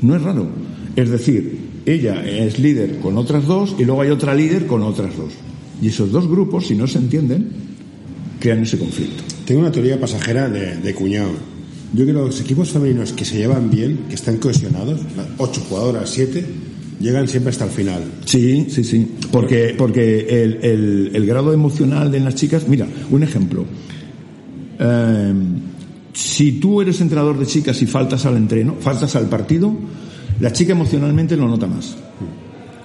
[0.00, 0.48] no es raro.
[0.96, 5.14] Es decir, ella es líder con otras dos y luego hay otra líder con otras
[5.16, 5.32] dos.
[5.82, 7.48] Y esos dos grupos, si no se entienden,
[8.40, 9.22] crean ese conflicto.
[9.44, 11.32] Tengo una teoría pasajera de, de cuñado.
[11.92, 15.00] Yo creo que los equipos femeninos que se llevan bien, que están cohesionados,
[15.36, 16.42] ocho jugadoras, siete,
[17.00, 18.02] llegan siempre hasta el final.
[18.24, 19.06] Sí, sí, sí.
[19.30, 22.66] Porque, porque el, el- el grado emocional de las chicas.
[22.66, 23.66] Mira, un ejemplo.
[24.78, 25.34] Eh,
[26.32, 29.72] si tú eres entrenador de chicas y faltas al entreno, faltas al partido,
[30.40, 31.94] la chica emocionalmente lo nota más.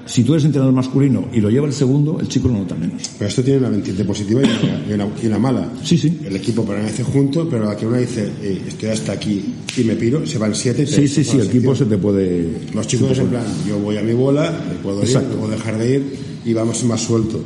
[0.05, 3.01] Si tú eres entrenador masculino y lo lleva el segundo, el chico lo nota menos.
[3.19, 5.69] Pero esto tiene una vertiente positiva y una, y una- y una mala.
[5.83, 6.19] Sí, sí.
[6.25, 9.43] El equipo permanece junto, pero la que una dice, "Eh, estoy hasta aquí
[9.77, 10.83] y me piro, se van siete.
[10.83, 12.47] y te Sí, sí, sí, el equipo se te puede.
[12.73, 15.29] Los chicos en plan, yo voy a mi bola, me puedo ir, Exacto.
[15.31, 17.41] me puedo dejar de ir y vamos más suelto.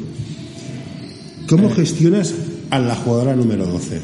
[1.48, 1.74] ¿Cómo Eh.
[1.76, 2.34] gestionas
[2.70, 4.00] a la jugadora número 12?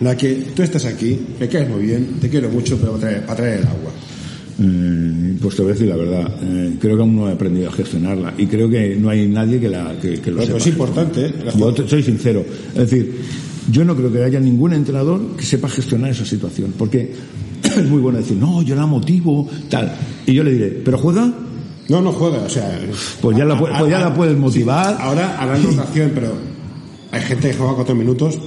[0.00, 3.22] La que tú estás aquí, me caes muy bien, te quiero mucho, pero para traer,
[3.26, 3.92] para traer el agua.
[4.58, 6.34] Eh, pues te voy a decir la verdad.
[6.42, 9.60] eh, creo que aún no he aprendido a gestionarla y creo que no hay nadie
[9.60, 10.58] que, la, que, que lo Pero sepa.
[10.58, 11.34] es importante, ¿eh?
[11.58, 12.44] Yo te- soy sincero.
[12.74, 13.20] Es decir,
[13.70, 16.72] yo no creo que haya ningún entrenador que sepa gestionar esa situación.
[16.76, 17.12] Porque
[17.62, 19.92] es muy bueno decir, no, yo la motivo, tal.
[20.26, 21.32] Y yo le diré, ¿pero juega?
[21.88, 22.80] No, no juega, o sea.
[23.20, 24.94] Pues ya la pu- pues ya la puedes motivar.
[24.96, 26.32] sí, ahora harán rotación, pero
[27.12, 28.38] hay gente que juega cuatro minutos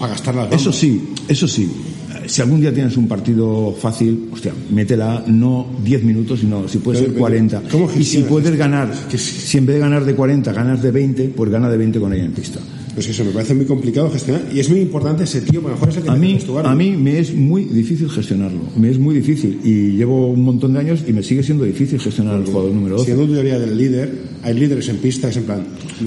[0.00, 0.76] a gastar las Eso bombas.
[0.76, 1.70] sí, eso sí.
[2.26, 7.00] si algún día tienes un partido fácil, hostia, métela no 10 minutos, sino si puede
[7.00, 7.62] ser 40.
[7.98, 11.50] y si puedes ganar, si en vez de ganar de 40 ganas de 20, pues
[11.50, 12.60] gana de 20 con ella en pista.
[12.96, 15.68] Pues eso me parece muy complicado gestionar y es muy importante ese tío, a lo
[15.68, 18.98] mejor es el que a mí, a mí me es muy difícil gestionarlo, me es
[18.98, 22.46] muy difícil y llevo un montón de años y me sigue siendo difícil gestionar el
[22.46, 23.04] jugador número 12.
[23.04, 24.10] Siendo teoría del líder,
[24.42, 25.66] hay líderes en pista, es en plan...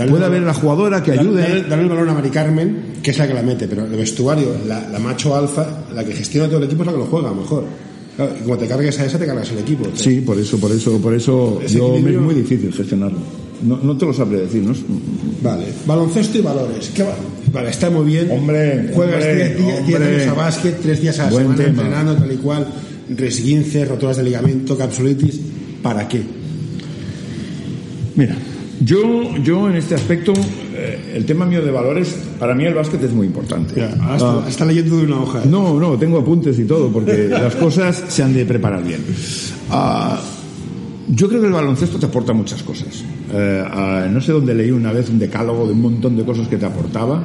[0.09, 1.63] Puede haber la jugadora que ayude...
[1.69, 4.55] Darle, el balón a Mari Carmen, que es la que la mete, pero el vestuario,
[4.67, 7.31] la, macho alfa, la que gestiona todo el equipo es la que lo juega, a
[7.31, 7.65] lo mejor.
[8.17, 9.85] y como te cargues a esa, te cargas el equipo.
[9.93, 13.19] Sí, por eso, por eso, por eso yo, me es muy difícil gestionarlo.
[13.61, 14.73] No, no te lo sabré decir, ¿no?
[15.43, 15.65] Vale.
[15.85, 16.91] Baloncesto y valores.
[16.93, 17.03] ¿Qué
[17.51, 18.29] Vale, está muy bien.
[18.31, 22.67] Hombre, Juegas 10 días, a básquet, 3 días a la semana entrenando, tal y cual.
[23.09, 25.39] Resguince, roturas de ligamento, capsulitis.
[25.81, 26.21] ¿Para qué?
[28.15, 28.35] Mira,
[28.83, 30.33] yo, yo en este aspecto,
[30.79, 33.81] eh, el tema mío de valores, para mí el básquet es muy importante.
[34.01, 34.43] Ah.
[34.47, 35.41] está, leyendo de una hoja.
[35.45, 39.03] No, no, tengo apuntes y todo, porque las cosas se han de preparar bien.
[39.69, 40.19] Ah,
[41.09, 43.03] yo creo que el baloncesto te aporta muchas cosas.
[43.33, 46.57] Eh, no sé dónde leí una vez un decálogo de un montón de cosas que
[46.57, 47.23] te aportaba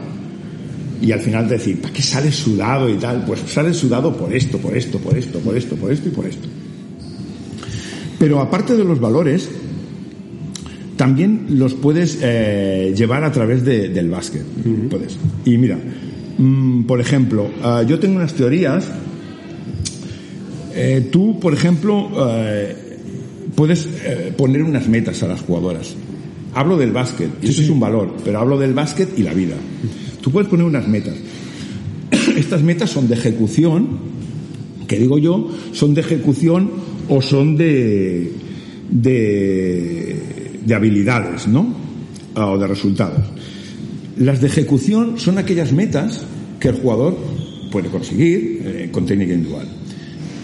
[1.00, 3.24] y al final te decir, ¿para qué sales sudado y tal?
[3.26, 6.26] Pues sales sudado por esto, por esto, por esto, por esto, por esto y por
[6.26, 6.48] esto.
[8.18, 9.50] Pero aparte de los valores,
[10.96, 14.44] también los puedes eh, llevar a través del básquet.
[14.90, 15.16] Puedes.
[15.44, 15.78] Y mira,
[16.38, 18.90] mm, por ejemplo, eh, yo tengo unas teorías.
[21.11, 22.11] tú, por ejemplo,
[23.54, 25.94] puedes eh, poner unas metas a las jugadoras.
[26.54, 29.57] Hablo del básquet, y eso es un valor, pero hablo del básquet y la vida.
[30.20, 31.14] Tú puedes poner unas metas.
[32.37, 33.88] Estas metas son de ejecución,
[34.87, 36.70] que digo yo, son de ejecución
[37.09, 38.33] o son de,
[38.90, 41.74] de, de habilidades, ¿no?
[42.35, 43.27] O de resultados.
[44.18, 46.22] Las de ejecución son aquellas metas
[46.61, 47.16] que el jugador
[47.70, 49.66] puede conseguir eh, con técnica individual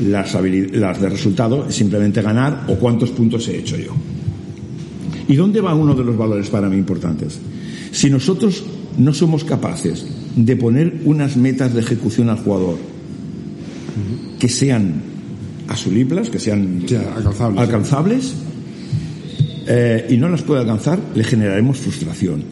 [0.01, 0.35] las,
[0.73, 3.93] las de resultado es simplemente ganar o cuántos puntos he hecho yo.
[5.29, 7.39] ¿Y dónde va uno de los valores para mí importantes?
[7.93, 8.65] Si nosotros
[8.99, 12.77] no somos capaces de poner unas metas de ejecución al jugador
[14.39, 15.03] que sean
[15.69, 16.85] asumibles, que sean
[17.57, 18.35] alcanzables,
[19.73, 22.43] eh, y no las puede alcanzar, le generaremos frustración.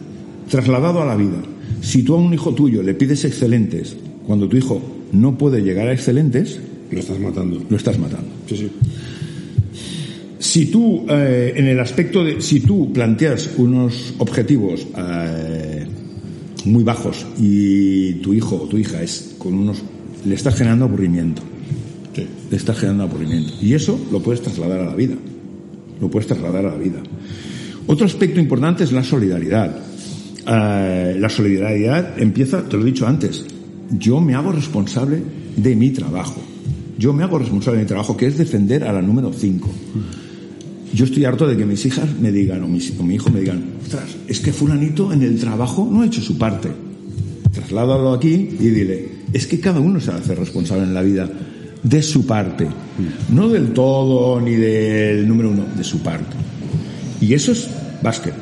[0.49, 1.41] Trasladado a la vida,
[1.81, 5.89] si tú a un hijo tuyo le pides excelentes cuando tu hijo no puede llegar
[5.89, 7.61] a excelentes, lo estás matando.
[7.69, 8.29] Lo estás matando.
[8.47, 8.71] Sí, sí.
[10.39, 15.85] Si tú, eh, en el aspecto de, si tú planteas unos objetivos eh,
[16.63, 19.83] muy bajos y tu hijo o tu hija es con unos,
[20.25, 21.41] le estás generando aburrimiento.
[22.15, 22.25] Sí.
[22.49, 23.51] Le estás generando aburrimiento.
[23.61, 25.15] Y eso lo puedes trasladar a la vida.
[26.01, 27.01] Lo puedes trasladar a la vida.
[27.87, 29.75] Otro aspecto importante es la solidaridad.
[30.47, 33.45] Eh, la solidaridad empieza, te lo he dicho antes,
[33.91, 35.21] yo me hago responsable
[35.55, 36.41] de mi trabajo.
[36.97, 39.69] Yo me hago responsable de mi trabajo, que es defender a la número 5.
[40.93, 44.17] Yo estoy harto de que mis hijas me digan, o, mi hijo me digan, ostras,
[44.27, 46.69] es que fulanito en el trabajo no ha hecho su parte.
[47.51, 51.29] Trasládalo aquí y dile, es que cada uno se hace responsable en la vida
[51.83, 52.67] de su parte.
[53.29, 56.35] No del todo ni del número uno, de su parte.
[57.21, 57.69] Y eso es
[58.01, 58.33] básquet.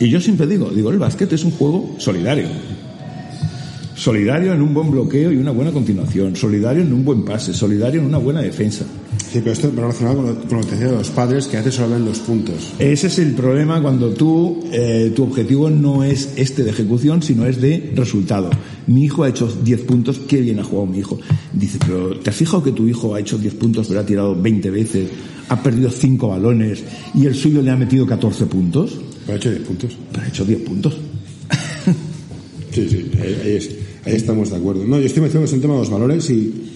[0.00, 2.46] Y yo siempre digo, digo, el básquet es un juego solidario.
[3.94, 6.34] Solidario en un buen bloqueo y una buena continuación.
[6.34, 7.52] Solidario en un buen pase.
[7.52, 8.84] Solidario en una buena defensa.
[9.40, 11.76] Pero esto relacionado con lo, con lo que decía de los padres, que a veces
[11.76, 12.72] solo ven los puntos.
[12.78, 17.46] Ese es el problema cuando tú, eh, tu objetivo no es este de ejecución, sino
[17.46, 18.50] es de resultado.
[18.86, 21.18] Mi hijo ha hecho 10 puntos, qué bien ha jugado mi hijo.
[21.52, 24.34] Dice, pero ¿te has fijado que tu hijo ha hecho 10 puntos, pero ha tirado
[24.34, 25.10] 20 veces,
[25.48, 26.82] ha perdido 5 balones
[27.14, 28.98] y el suyo le ha metido 14 puntos?
[29.26, 29.96] Pero ha hecho 10 puntos.
[30.12, 30.96] Pero ha hecho 10 puntos.
[32.72, 33.70] sí, sí, ahí es.
[34.04, 34.84] Ahí estamos de acuerdo.
[34.84, 36.71] No, yo estoy metiendo en el tema de los valores y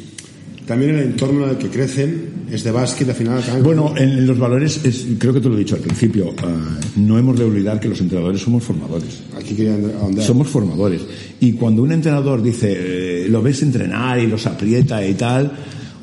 [0.66, 3.42] también el entorno en el que crecen es de básquet, al final.
[3.62, 7.18] Bueno, en los valores, es, creo que te lo he dicho al principio, ah, no
[7.18, 9.22] hemos de olvidar que los entrenadores somos formadores.
[9.38, 9.76] Aquí quería
[10.20, 11.02] Somos formadores.
[11.40, 15.52] Y cuando un entrenador dice, eh, lo ves entrenar y los aprieta y tal,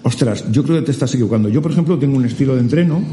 [0.04, 1.50] ostras, yo creo que te estás equivocando.
[1.50, 3.04] Yo, por ejemplo, tengo un estilo de entreno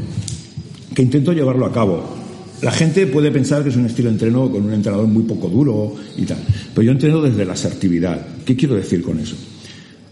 [0.93, 2.21] que intento llevarlo a cabo
[2.61, 5.49] la gente puede pensar que es un estilo de entreno con un entrenador muy poco
[5.49, 6.37] duro y tal.
[6.73, 8.23] Pero yo entreno desde la asertividad.
[8.45, 9.35] ¿Qué quiero decir con eso?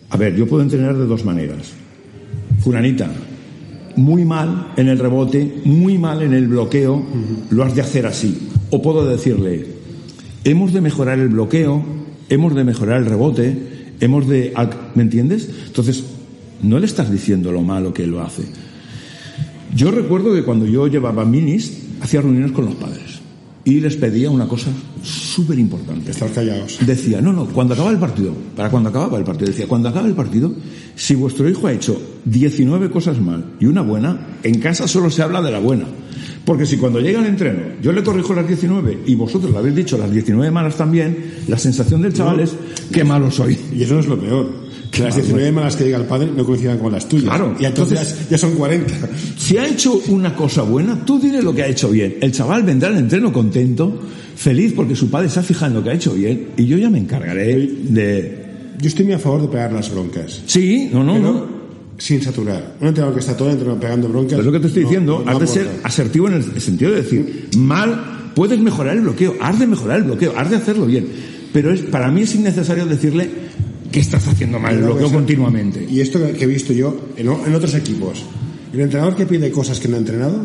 [0.10, 1.74] A ver, yo puedo entrenar de dos maneras.
[2.62, 3.10] Furanita,
[3.96, 7.04] muy mal en el rebote, muy mal en el bloqueo,
[7.50, 8.50] lo has de hacer así.
[8.72, 9.66] O puedo decirle,
[10.44, 11.84] hemos de mejorar el bloqueo,
[12.30, 13.58] hemos de mejorar el rebote,
[14.00, 14.54] hemos de...
[14.96, 15.50] ¿Me entiendes?
[15.68, 16.04] Entonces,
[16.62, 18.44] no le estás diciendo lo malo que lo hace.
[19.76, 23.19] Yo recuerdo que cuando yo llevaba minis, hacía reuniones con los padres.
[23.72, 24.72] Y les pedía una cosa
[25.04, 26.12] súper importante.
[26.12, 26.80] Estar callados.
[26.86, 30.08] Decía, no, no, cuando acaba el partido, para cuando acababa el partido, decía, cuando acaba
[30.08, 30.54] el partido,
[30.96, 35.22] si vuestro hijo ha hecho 19 cosas mal y una buena, en casa solo se
[35.22, 35.86] habla de la buena.
[36.46, 39.76] Porque si cuando llega el entreno yo le corrijo las 19 y vosotros le habéis
[39.76, 42.56] dicho las 19 malas también, la sensación del chaval es,
[42.92, 43.58] qué malo soy.
[43.72, 44.59] Y eso no es lo peor.
[44.92, 47.26] Que las 19 malas que diga el padre no coincidan con las tuyas.
[47.26, 47.56] Claro.
[47.60, 48.94] Y entonces, Entonces- ya, son 40.
[49.38, 52.18] Si ha hecho una cosa buena, tú dile lo que ha hecho bien.
[52.22, 54.00] El chaval vendrá al entreno contento,
[54.36, 57.56] feliz porque su padre está fijando que ha hecho bien y yo ya me encargaré
[57.84, 58.46] de...
[58.82, 60.42] Yo estoy muy a favor de pegar las broncas.
[60.46, 61.46] Sí, no, no, Pero no.
[61.98, 62.76] sin saturar.
[62.80, 64.40] Un entrenador que está todo el entreno pegando broncas.
[64.40, 65.24] Es lo que te estoy no- diciendo.
[65.26, 69.36] no has de ser asertivo en el sentido de decir, mal, puedes mejorar el bloqueo,
[69.42, 71.08] has de mejorar el bloqueo, has de hacerlo bien.
[71.52, 73.30] Pero es, para mí es innecesario decirle
[73.92, 75.86] que estás haciendo mal bloqueo eso- continuamente.
[75.90, 78.24] Y esto que he visto yo en, en otros equipos.
[78.74, 80.40] El entrenador que pide cosas que no ha entrenado.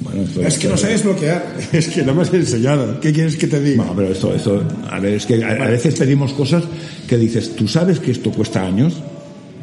[0.00, 1.56] Bueno, esto- Es que no sabes bloquear.
[1.72, 2.98] Es que no me has enseñado.
[3.00, 3.84] ¿Qué quieres que te diga?
[3.84, 6.64] No, pero esto, esto, a ver, es que a, a veces pedimos cosas
[7.06, 8.94] que dices, ¿tú sabes que esto cuesta años?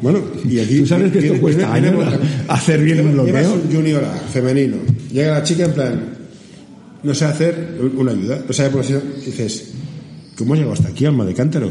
[0.02, 0.80] Bueno, y aquí.
[0.80, 1.94] ¿Tú sabes que esto cuesta años,
[2.48, 3.54] hacer bien un bloqueo?
[3.54, 4.76] Un junior A, femenino.
[5.10, 6.00] Llega la chica en plan.
[7.02, 8.40] No sé hacer una ayuda.
[8.46, 9.02] No sabe posición.
[9.24, 9.70] Dices,
[10.36, 11.70] ¿cómo has llegado hasta aquí, alma de cántaro?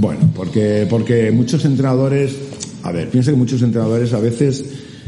[0.00, 2.34] Bueno, porque, porque muchos entrenadores,
[2.82, 4.64] a ver, piensa que muchos entrenadores a veces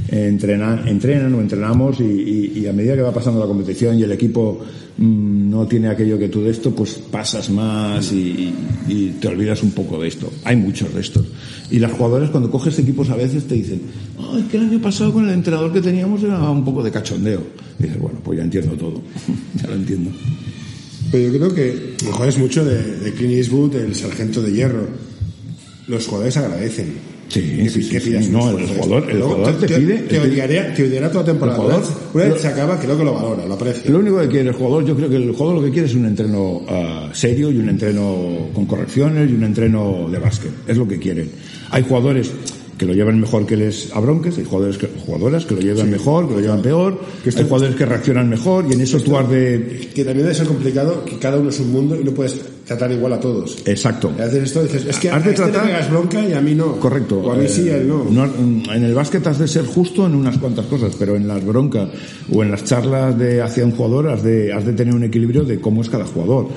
[0.09, 4.61] entrenan, entrenan o entrenamos y, a medida que va pasando la competición y el equipo
[4.99, 8.53] mm, no tiene aquello que tú de esto, pues pasas más y,
[9.19, 10.31] te olvidas un poco de esto.
[10.45, 11.25] Hay muchos de estos.
[11.71, 13.81] Y las jugadoras cuando coges equipos a veces te dicen,
[14.19, 17.41] ay, que el año pasado con el entrenador que teníamos era un poco de cachondeo.
[17.79, 19.01] Dices, bueno, pues ya entiendo todo,
[19.55, 20.11] ya lo entiendo.
[21.13, 24.87] Pero yo creo que mejor es mucho de, de Clint Eastwood, el sargento de hierro.
[25.87, 27.13] Los jugadores agradecen.
[27.29, 30.85] Sí, sí, sí, No, el jugador- el Luego jugador te pide- Te, te- odiaría, te
[30.87, 31.57] odiará toda temporada.
[31.59, 33.91] Jugador- Una vez- se acaba, creo que lo valora, lo aprecia.
[33.91, 35.95] Lo único que quiere el jugador, yo creo que el jugador lo que quiere es
[35.95, 40.51] un entreno ah, serio y un entreno con correcciones y un entreno de básquet.
[40.69, 41.31] Es lo que quieren.
[41.71, 42.31] Hay jugadores
[42.83, 46.27] que lo llevan mejor que les abronques, hay jugadores que, jugadoras que lo llevan mejor,
[46.27, 49.31] que lo llevan peor, Que hay jugadores que reaccionan mejor y en eso tú has
[49.31, 49.89] de...
[49.95, 52.91] Que también debe ser complicado, que cada uno es un mundo y no puedes tratar
[52.91, 53.59] igual a todos.
[53.67, 54.11] Exacto.
[54.19, 56.57] Y haces esto dices, es que a Has de este tratar- bronca y a mí
[56.57, 56.81] no.
[56.81, 57.21] Correcto.
[57.21, 58.05] O a mí Eh, sí y a él no.
[58.11, 61.45] no- En el básquet has de ser justo en unas cuantas cosas, pero en las
[61.45, 61.89] broncas
[62.33, 65.45] o en las charlas de hacia un jugador has de, has de tener un equilibrio
[65.45, 66.49] de cómo es cada jugador.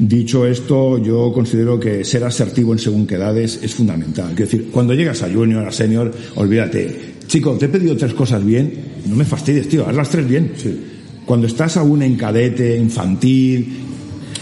[0.00, 4.28] Dicho esto, yo considero que ser asertivo en según qué edades es fundamental.
[4.28, 7.16] Quiero decir, cuando llegas a junior, a senior, olvídate.
[7.26, 8.72] Chico, te he pedido tres cosas bien,
[9.06, 10.52] no me fastidies, tío, haz las tres bien.
[11.26, 13.68] Cuando estás aún en cadete, infantil,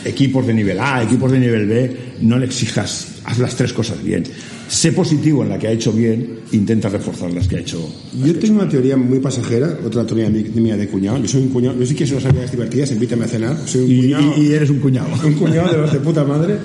[0.04, 4.02] equipos de nivel A, equipos de nivel B, no le exijas, haz las tres cosas
[4.02, 4.24] bien.
[4.68, 7.78] Sé positivo en la que ha hecho bien, intenta reforzar las que ha hecho.
[8.24, 11.18] Yo tengo una teoría muy pasajera, otra teoría mía de cuñado.
[11.18, 13.56] Yo soy un cuñado, yo sí que son las actividades divertidas, invítame a cenar.
[13.66, 14.34] Soy un Y, cuñado.
[14.38, 15.08] y- eres un cuñado.
[15.26, 16.56] un cuñado de los de puta madre,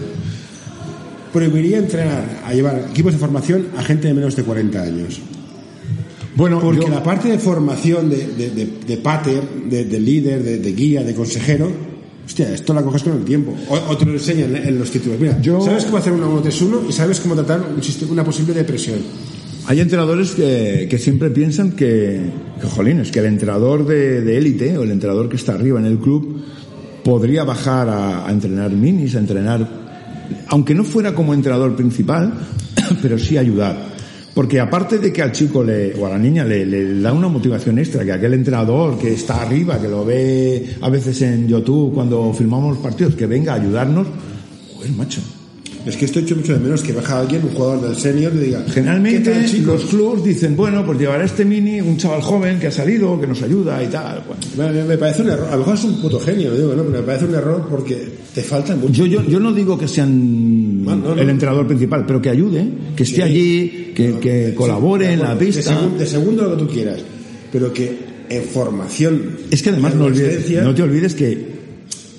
[1.33, 5.19] prohibiría entrenar a llevar equipos de formación a gente de menos de 40 años.
[6.35, 10.43] Bueno, Porque yo- la parte de formación de, de, de, de pater, de, de líder,
[10.43, 11.69] de, de guía, de consejero,
[12.25, 13.53] hostia, esto la coges con el tiempo.
[13.69, 15.19] O, o te lo enseñan en los títulos.
[15.19, 18.99] Mira, Yo- sabes cómo hacer una 1-3-1 y sabes cómo tratar un una posible depresión.
[19.65, 22.19] Hay entrenadores que, que siempre piensan que,
[22.59, 25.79] que, jolín, es que el entrenador de de élite o el entrenador que está arriba
[25.79, 26.41] en el club
[27.03, 29.65] podría bajar a, a entrenar minis, a entrenar,
[30.47, 32.33] aunque no fuera como entrenador principal,
[33.01, 33.92] pero sí ayudar.
[34.33, 37.27] Porque aparte de que al chico le, o a la niña le, le da una
[37.27, 41.93] motivación extra, que aquel entrenador que está arriba, que lo ve a veces en YouTube
[41.93, 44.07] cuando filmamos los partidos, que venga a ayudarnos,
[44.75, 45.21] pues macho,
[45.85, 48.39] Es que esto echo mucho de menos que baja alguien, un jugador del senior, y
[48.39, 52.71] diga, Generalmente los clubs dicen, bueno, pues llevará este mini un chaval joven que ha
[52.71, 54.23] salido, que nos ayuda y tal.
[54.55, 55.47] Bueno, Me, me parece un error.
[55.49, 56.83] A lo mejor es un puto genio, digo, ¿no?
[56.83, 58.01] pero me parece un error porque
[58.33, 58.93] te falta mucho.
[59.05, 61.21] yo, yo, yo no digo que sean No, no, no.
[61.21, 62.65] el entrenador principal, pero que ayude,
[62.95, 63.21] que esté Sí.
[63.21, 65.59] allí, que, que colabore en la pista.
[65.71, 66.99] De, segun- de segundo lo que tú quieras,
[67.51, 67.97] pero que
[68.29, 69.21] en formación.
[69.51, 71.51] Es que además no, olvides- no te olvides que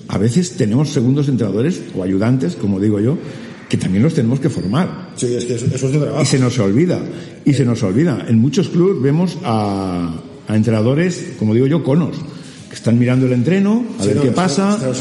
[0.08, 3.16] a veces tenemos segundos entrenadores o ayudantes, como digo yo,
[3.74, 5.10] que también los tenemos que formar.
[5.16, 6.22] Sí, es que eso, eso es de trabajo.
[6.22, 7.00] Y se nos olvida.
[7.44, 8.24] Y se nos olvida.
[8.28, 10.14] En muchos clubes vemos a,
[10.46, 12.16] a entrenadores, como digo yo, conos,
[12.68, 14.94] que están mirando el entreno, a Sí, ver no, qué pasa, no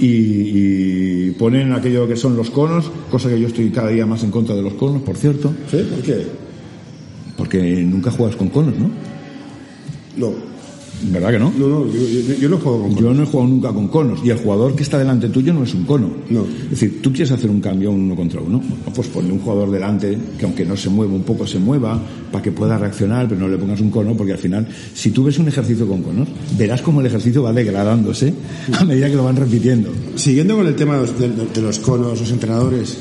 [0.00, 4.32] y ponen aquello que son los conos, cosa que yo estoy cada día más en
[4.32, 5.78] contra de los conos, por cierto, ¿Sí?
[5.88, 6.26] ¿Por qué?
[7.36, 8.90] porque nunca juegas con conos, ¿no?
[10.16, 10.51] No.
[11.10, 11.52] ¿Verdad que no?
[11.58, 14.20] No, no, yo, yo- yo no juego con Yo no he jugado nunca con conos
[14.24, 16.08] y el jugador que está delante tuyo no es un cono.
[16.30, 16.42] No.
[16.64, 19.40] Es decir, tú quieres hacer un cambio un uno contra uno, bueno, pues ponle un
[19.40, 23.26] jugador delante que aunque no se mueva un poco se mueva para que pueda reaccionar,
[23.28, 26.02] pero no le pongas un cono porque al final, si tú ves un ejercicio con
[26.02, 28.32] conos, verás cómo el ejercicio va degradándose
[28.78, 29.90] a medida que lo van repitiendo.
[30.14, 32.98] Siguiendo con el tema de los, de- de los conos, los entrenadores,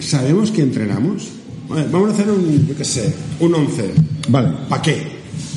[0.00, 1.28] ¿sabemos que entrenamos?
[1.68, 3.90] Vale, vamos a hacer un, yo qué sé, un 11.
[4.28, 4.48] Vale.
[4.68, 5.15] ¿Para qué?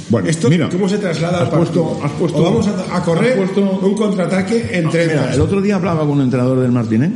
[0.10, 3.38] Bueno, ¿Esto mira, cómo se traslada al puesto- has puesto- o vamos a, a correr
[3.38, 7.12] puesto- un contraataque entre Mira, el otro día hablaba con un entrenador del Martínez,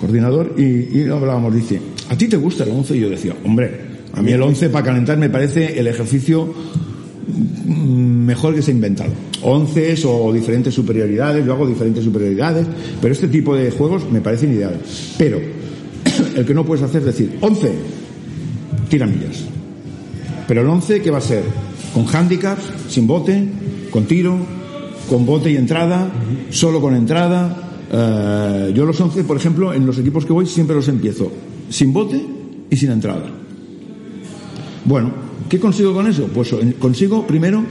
[0.00, 0.62] coordinador, y,
[0.98, 2.96] y hablábamos, dice, ¿a ti te gusta el 11?
[2.96, 3.70] Y yo decía, hombre,
[4.14, 6.52] a mí el 11 para calentar me parece el ejercicio
[7.66, 9.10] mm, mejor que se ha inventado.
[9.42, 12.66] 11 o diferentes superioridades, yo hago diferentes superioridades,
[13.00, 15.14] pero este tipo de juegos me parecen ideales.
[15.16, 15.38] Pero
[16.36, 17.70] el que no puedes hacer es decir, 11,
[18.88, 19.44] tiramillas.
[20.48, 21.42] Pero el 11, ¿qué va a ser?
[21.94, 23.48] Con handicaps, sin bote,
[23.90, 24.36] con tiro,
[25.08, 26.10] con bote y entrada,
[26.50, 27.64] solo con entrada.
[27.90, 31.32] Eh, yo los 11, por ejemplo, en los equipos que voy siempre los empiezo
[31.70, 32.20] sin bote
[32.70, 33.24] y sin entrada.
[34.84, 35.12] Bueno,
[35.48, 36.28] ¿qué consigo con eso?
[36.32, 37.62] Pues eh, consigo primero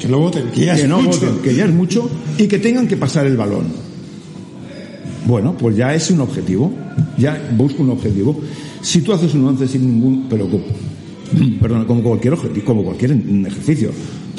[0.00, 1.20] Que no voten, que ya que es no mucho.
[1.20, 3.66] voten, que ya es mucho, y que tengan que pasar el balón.
[5.26, 6.72] Bueno, pues ya es un objetivo,
[7.16, 8.40] ya busco un objetivo.
[8.80, 10.48] Si tú haces un 11 sin ningún, pero
[11.60, 13.90] perdón, como cualquier objetivo, como cualquier ejercicio,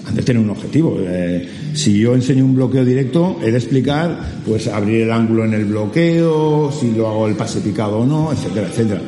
[0.05, 0.97] han de tener un objetivo.
[0.99, 5.53] Eh, si yo enseño un bloqueo directo, he de explicar, pues abrir el ángulo en
[5.53, 9.01] el bloqueo, si lo hago el pase picado o no, etcétera, etcétera.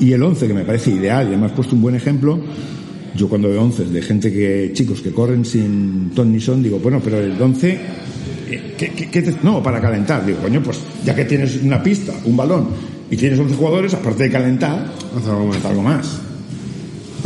[0.00, 2.38] Y el 11, que me parece ideal, y además has puesto un buen ejemplo,
[3.16, 6.78] yo cuando veo 11 de gente que, chicos que corren sin ton ni son, digo,
[6.78, 7.70] bueno, pero el 11,
[8.50, 11.82] eh, ¿qué, qué- qué te- no, para calentar, digo, coño, pues ya que tienes una
[11.82, 12.68] pista, un balón,
[13.10, 15.56] y tienes 11 jugadores, aparte de calentar, Haz algo más.
[15.56, 16.20] haz algo más.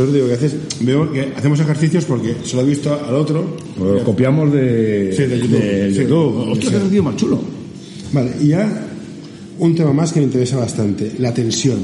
[0.03, 3.55] Pero digo que haces, veo que hacemos ejercicios porque se lo he visto al otro.
[3.77, 5.59] Pues lo copiamos de, Sí, de YouTube.
[5.59, 5.99] de Sí.
[6.01, 6.51] YouTube.
[6.51, 6.75] Hostia, Sí.
[6.83, 7.39] qué tío más chulo.
[8.11, 8.87] Vale, y ya
[9.59, 11.79] un tema más que me interesa bastante, la tensión.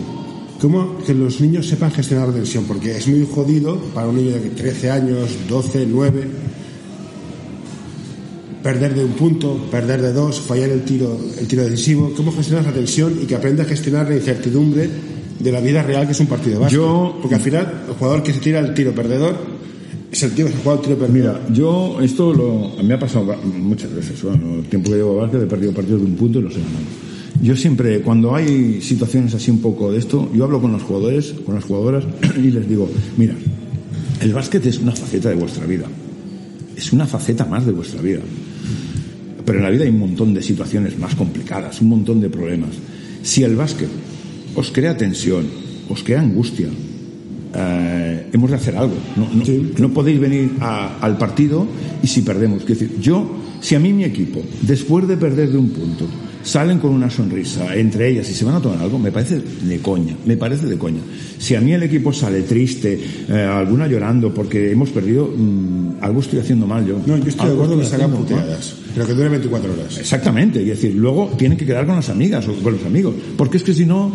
[0.60, 2.66] ¿Cómo que los niños sepan gestionar la tensión?
[2.66, 6.24] Porque es muy jodido para un niño de 13 años, 12, 9,
[8.62, 12.12] perder de un punto, perder de dos, fallar el tiro, el tiro decisivo.
[12.18, 14.90] ¿Cómo gestionas la tensión y que aprenda a gestionar la incertidumbre
[15.40, 16.80] de la vida real que es un partido de básquet?
[16.80, 19.36] Yo- Porque al final, el jugador que se tira el tiro perdedor
[20.12, 21.16] es el tío que se juega el tiro perdedor.
[21.16, 24.22] Mira, yo esto lo, me ha pasado muchas veces.
[24.24, 26.54] Bueno, el tiempo que llevo a básquet he perdido partidos de un punto y los
[26.54, 26.86] he ganado.
[27.42, 31.34] Yo siempre, cuando hay situaciones así un poco de esto, yo hablo con los jugadores,
[31.46, 32.04] con las jugadoras
[32.38, 33.34] y les digo, mira,
[34.22, 35.86] el básquet es una faceta de vuestra vida.
[36.76, 38.20] Es una faceta más de vuestra vida.
[39.46, 42.70] Pero en la vida hay un montón de situaciones más complicadas, un montón de problemas.
[43.24, 43.90] Si el básquet
[44.56, 45.46] os crea tensión,
[45.90, 46.68] os crea angustia,
[47.56, 48.96] eh, hemos de hacer algo.
[49.16, 49.46] No, no-
[49.78, 51.66] no podéis venir a- al partido
[52.04, 52.64] y si perdemos.
[52.64, 53.26] Quiero decir, yo,
[53.62, 56.06] si a mí mi equipo, después de perder de un punto,
[56.44, 59.80] salen con una sonrisa entre ellas y se van a tomar algo, me parece de
[59.80, 61.02] coña, me parece de coña.
[61.38, 66.22] Si a mí el equipo sale triste, eh, alguna llorando porque hemos perdido, mm, algo
[66.22, 67.00] estoy haciendo mal yo.
[67.06, 68.20] No, yo estoy de acuerdo que se hagan mal.
[68.22, 69.98] puteadas, pero que dure 24 horas.
[69.98, 73.58] Exactamente, es decir, luego tienen que quedar con las amigas o con los amigos, porque
[73.58, 74.12] es que si no,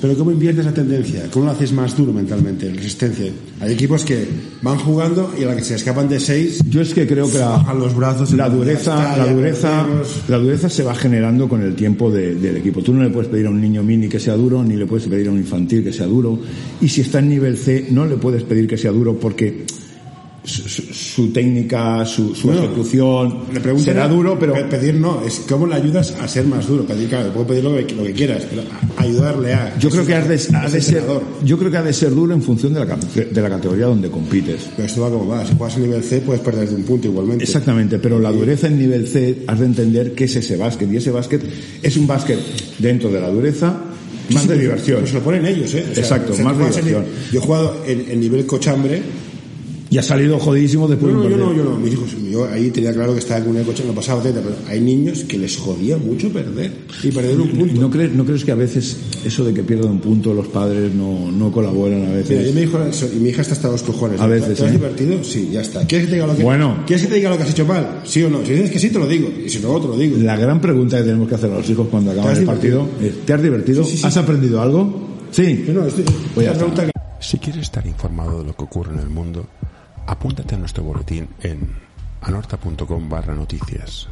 [0.00, 1.28] Pero ¿cómo inviertes la tendencia?
[1.32, 3.26] ¿Cómo lo haces más duro mentalmente, en resistencia?
[3.60, 4.26] Hay equipos que
[4.62, 7.38] van jugando y a la que se escapan de seis, yo es que creo que
[7.38, 8.32] la, bajan los brazos.
[8.32, 9.86] la dureza, la dureza,
[10.28, 12.80] la dureza se va generando con el tiempo de- del equipo.
[12.82, 15.06] Tú no le puedes pedir a un niño mini que sea duro, ni le puedes
[15.08, 16.38] pedir a un infantil que sea duro.
[16.80, 19.64] Y si está en nivel C, no le puedes pedir que sea duro porque
[20.48, 24.94] su, su- su técnica, su, su Bueno, ejecución Le pregunto será duro, pero pe- Pedir
[24.94, 26.84] no, es cómo le ayudas a ser más duro.
[26.84, 28.62] Pedir, claro, puedo pedir lo que, lo que quieras, pero
[28.96, 29.78] ayudarle a.
[29.78, 31.02] yo creo que has de, ser,
[31.44, 34.10] yo creo que ha de ser duro en función de la, de la categoría donde
[34.10, 34.68] compites.
[34.76, 35.46] Pero esto va como va.
[35.46, 37.44] Si juegas en nivel C, puedes perder de un punto igualmente.
[37.44, 40.90] Exactamente, pero la dureza en nivel C has de entender qué es ese básquet.
[40.92, 41.42] Y ese básquet
[41.82, 42.38] es un básquet
[42.78, 43.76] dentro de la dureza,
[44.30, 44.98] más Sí, de sí, diversión.
[45.00, 45.84] Pues se lo ponen ellos, ¿eh?
[45.96, 47.14] Exacto, más de juegas en- diversión.
[47.32, 49.02] yo he jugado en, en nivel cochambre.
[49.90, 51.76] Y ha salido jodidísimo después No, no, de yo no, yo no.
[51.78, 54.56] Mis hijos, yo ahí tenía claro que estaba en una coche, no pasaba etcétera, pero
[54.70, 56.70] hay niños que les jodía mucho perder
[57.02, 57.80] y perder un punto.
[57.80, 60.92] ¿No crees, ¿No crees que a veces eso de que pierdan un punto los padres
[60.94, 62.54] no, no colaboran a Mira, yo veces?
[62.54, 64.20] me dijo eso, y mi hija está hasta los cojones.
[64.20, 64.72] A veces, ¿Te has ¿eh?
[64.72, 65.24] divertido?
[65.24, 65.86] Sí, ya está.
[65.86, 66.82] ¿Quieres que te diga lo que Bueno.
[66.86, 68.00] ¿Quieres que te diga lo que has hecho mal?
[68.04, 68.44] ¿Sí o no?
[68.44, 69.30] Si dices que sí, te lo digo.
[69.44, 70.18] Y si no, te lo digo.
[70.18, 73.24] La gran pregunta que tenemos que hacer a los hijos cuando acaban el partido es,
[73.24, 73.82] ¿te has divertido?
[73.84, 74.06] Sí, sí, sí.
[74.06, 75.08] ¿Has aprendido algo?
[75.30, 75.64] Sí.
[75.72, 76.74] No, estoy, Pues ya esta está.
[76.74, 79.46] pregunta que- Si quieres estar informado de lo que ocurre en el mundo,
[80.08, 81.68] apúntate a nuestro boletín en
[82.22, 84.08] anorta.com barra noticias.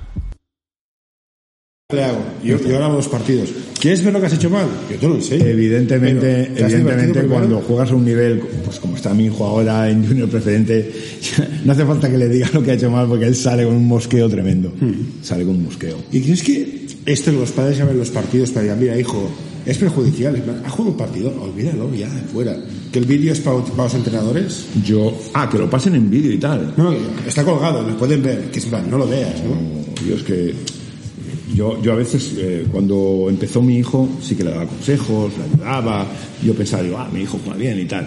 [1.93, 2.19] le hago.
[2.43, 3.49] Yo, yo grabo dos partidos.
[3.81, 4.67] ¿Quieres ver lo que has hecho mal?
[4.91, 5.47] Yo te lo enseño.
[5.47, 9.45] Evidentemente, Pero, ¿te has evidentemente cuando juegas a un nivel, pues como está mi hijo
[9.45, 10.93] ahora en Junior Preferente,
[11.65, 13.75] no hace falta que le diga lo que ha hecho mal porque él sale con
[13.77, 14.73] un mosqueo tremendo.
[14.79, 15.23] Hmm.
[15.23, 15.97] Sale con un mosqueo.
[16.13, 19.31] ¿Y crees que esto los padres llaman los partidos para decir, mira, hijo,
[19.67, 20.43] es perjudicial?
[20.65, 21.35] ¿Ha jugado un partido?
[21.43, 22.57] Olvídalo ya, fuera.
[22.93, 24.67] ¿Que el vídeo es para, para los entrenadores?
[24.85, 26.73] Yo, ah, que lo pasen en vídeo y tal.
[26.77, 26.95] No,
[27.27, 28.51] está colgado, lo pueden ver.
[28.51, 30.07] Que es plan, no lo veas, ¿no?
[30.07, 30.55] Yo es que
[31.55, 35.45] yo, yo a veces eh, cuando empezó mi hijo sí que le daba consejos, le
[35.45, 36.07] ayudaba,
[36.45, 38.07] yo pensaba, digo, ah, mi hijo juega bien y tal.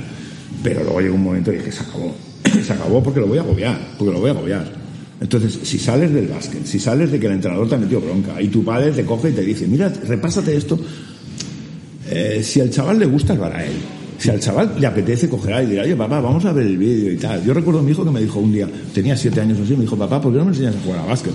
[0.63, 2.15] Pero luego llegó un momento y dije, se acabó.
[2.65, 4.79] se acabó porque lo voy a agobiar, porque lo voy a agobiar.
[5.21, 8.41] Entonces, si sales del básquet, si sales de que el entrenador te ha metido bronca
[8.41, 10.79] y tu padre te coge y te dice, mira, repásate esto,
[12.09, 13.73] eh, si al chaval le gusta, lo hará él.
[14.17, 17.13] Si al chaval le apetece, cogerá y dirá, oye, papá, vamos a ver el vídeo
[17.13, 17.41] y tal.
[17.45, 19.73] Yo recuerdo a mi hijo que me dijo un día, tenía siete años o así,
[19.75, 21.33] me dijo, papá, ¿por qué no me enseñas a jugar a básquet?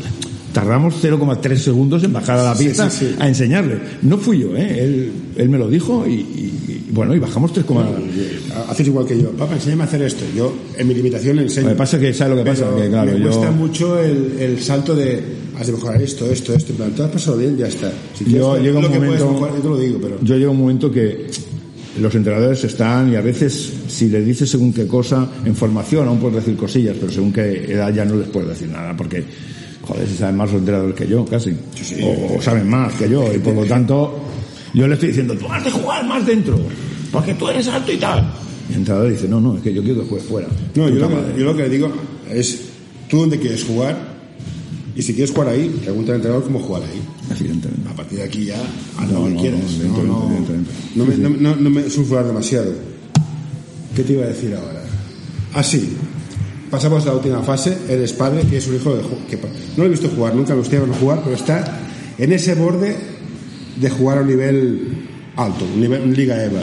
[0.53, 3.17] Tardamos 0,3 segundos en bajar a la pista sí, sí.
[3.19, 3.79] a enseñarle.
[4.03, 4.85] No fui yo, ¿eh?
[4.85, 7.65] Él, él me lo dijo y, y- y, bueno, y bajamos 3,
[8.69, 9.31] Haces igual que yo.
[9.33, 10.25] Papá, enséñame a hacer esto.
[10.37, 11.71] Yo, en mi limitación, le enseño.
[11.71, 12.67] Que pasa es que, ¿sabes lo que pasa?
[12.67, 15.23] Pero Que, claro, me yo- cuesta mucho el, el salto de
[15.59, 16.73] has de mejorar esto, esto, esto.
[16.73, 17.93] En plan, tú has pasado bien, ya está.
[18.15, 20.19] Si quieres Yo ver llega un momento- mejorar, yo te lo digo, pero.
[20.23, 21.27] Yo llega un momento que
[22.01, 26.19] los entrenadores están y a veces si les dices según qué cosa, en formación aún
[26.19, 29.23] puedes decir cosillas, pero según qué edad ya no les puedes decir nada, porque,
[29.83, 31.53] joder, si saben más los entrenadores que yo, casi.
[31.81, 31.97] sí.
[32.03, 34.19] O, o saben más que yo, y por lo tanto,
[34.75, 36.59] yo le estoy diciendo, tú has de jugar más dentro,
[37.13, 38.29] porque tú eres alto y tal.
[38.69, 40.49] Y el entrenador dice, no, no, es que yo quiero que juegues fuera.
[40.75, 41.93] No, yo lo, que, yo lo que le digo
[42.29, 42.61] es,
[43.09, 44.14] tú dónde quieres jugar,
[44.97, 47.01] y si quieres jugar ahí, pregunta al entrenador cómo jugar ahí.
[47.39, 47.89] Evidentemente.
[47.91, 48.57] A partir de aquí ya,
[48.99, 49.61] haz No, lo que no, quieras.
[49.83, 50.31] no, No,
[50.97, 52.73] no, me, no, no- me sulfurar demasiado.
[53.97, 54.83] ¿Qué te iba a decir ahora?
[55.55, 55.91] Así,
[56.71, 57.77] pasamos a la última fase.
[57.89, 60.85] Eres padre, tienes un hijo de que no lo he visto jugar, nunca me gustaría
[61.01, 61.81] jugar, pero está
[62.19, 62.97] en ese borde
[63.81, 64.89] de jugar a un nivel
[65.37, 66.63] alto, un nivel un Liga EVA.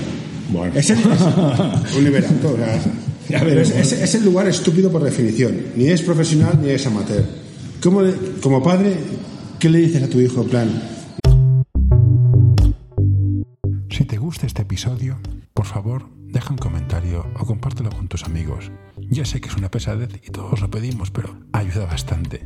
[0.51, 0.73] Bueno.
[0.77, 2.53] Es, el- es un nivel alto.
[2.53, 5.55] o sea, es, es- es el lugar estúpido por definición.
[5.75, 7.23] Ni es profesional ni es amateur.
[7.81, 8.95] ¿Cómo le- como padre,
[9.59, 10.69] ¿qué le dices a tu hijo en plan?
[13.89, 15.17] Si te gusta este episodio,
[15.53, 18.71] por favor, deja un comentario o compártelo con tus amigos.
[19.09, 22.45] Ya sé que es una pesadez y todos lo pedimos, pero ayuda bastante.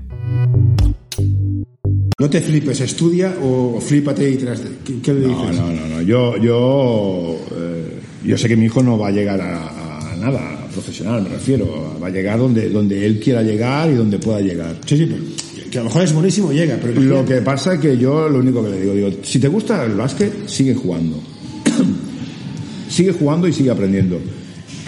[2.17, 4.61] No te flipes, estudia o flípate y tras.
[4.85, 5.59] ¿Qué, qué le No, dices?
[5.61, 6.01] no, no, no.
[6.01, 9.67] Yo, yo, eh, yo sé que mi hijo no va a llegar a,
[10.15, 11.97] nada profesional, me refiero.
[12.01, 14.75] Va a llegar donde, donde él quiera llegar y donde pueda llegar.
[14.85, 15.23] Sí, sí, pero
[15.71, 18.39] que a lo mejor es buenísimo llega, pero Lo que pasa es que yo lo
[18.39, 21.19] único que le digo, digo, si te gusta el básquet, sigue jugando.
[22.89, 24.19] sigue jugando y sigue aprendiendo.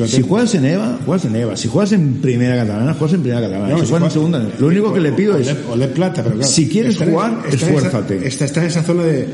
[0.05, 1.57] si juegas en EVA, juegas en EVA.
[1.57, 3.69] Si juegas en Primera Catalana, juegas en Primera Catalana.
[3.73, 5.47] No, si si juegas en Segunda, lo único que le pido o es...
[5.47, 8.27] le- o le plata, pero claro, Si quieres jugar, esfuérzate.
[8.27, 9.27] Está, está en esa zona de.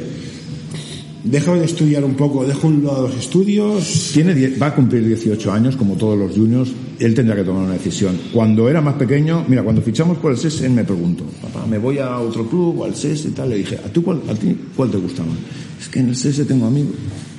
[1.23, 4.11] Dejo de estudiar un poco, dejo un lado los estudios.
[4.13, 7.73] Tiene, va a cumplir 18 años, como todos los juniors, él tendrá que tomar una
[7.73, 8.19] decisión.
[8.33, 11.77] Cuando era más pequeño, mira, cuando fichamos por el SES, él me preguntó, papá, ¿me
[11.77, 13.49] voy a otro club o al SES y tal?
[13.49, 15.37] Le dije, ¿a, tú cuál, a ti cuál te gusta más?
[15.79, 16.95] Es que en el SES tengo amigos.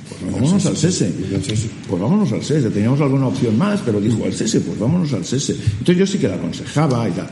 [0.09, 1.05] Pues vámonos al SES.
[1.87, 2.73] Pues vámonos al SES.
[2.73, 5.51] Teníamos alguna opción más, pero dijo, al SES, pues vámonos al SES.
[5.51, 7.29] Entonces yo sí que la aconsejaba y tal.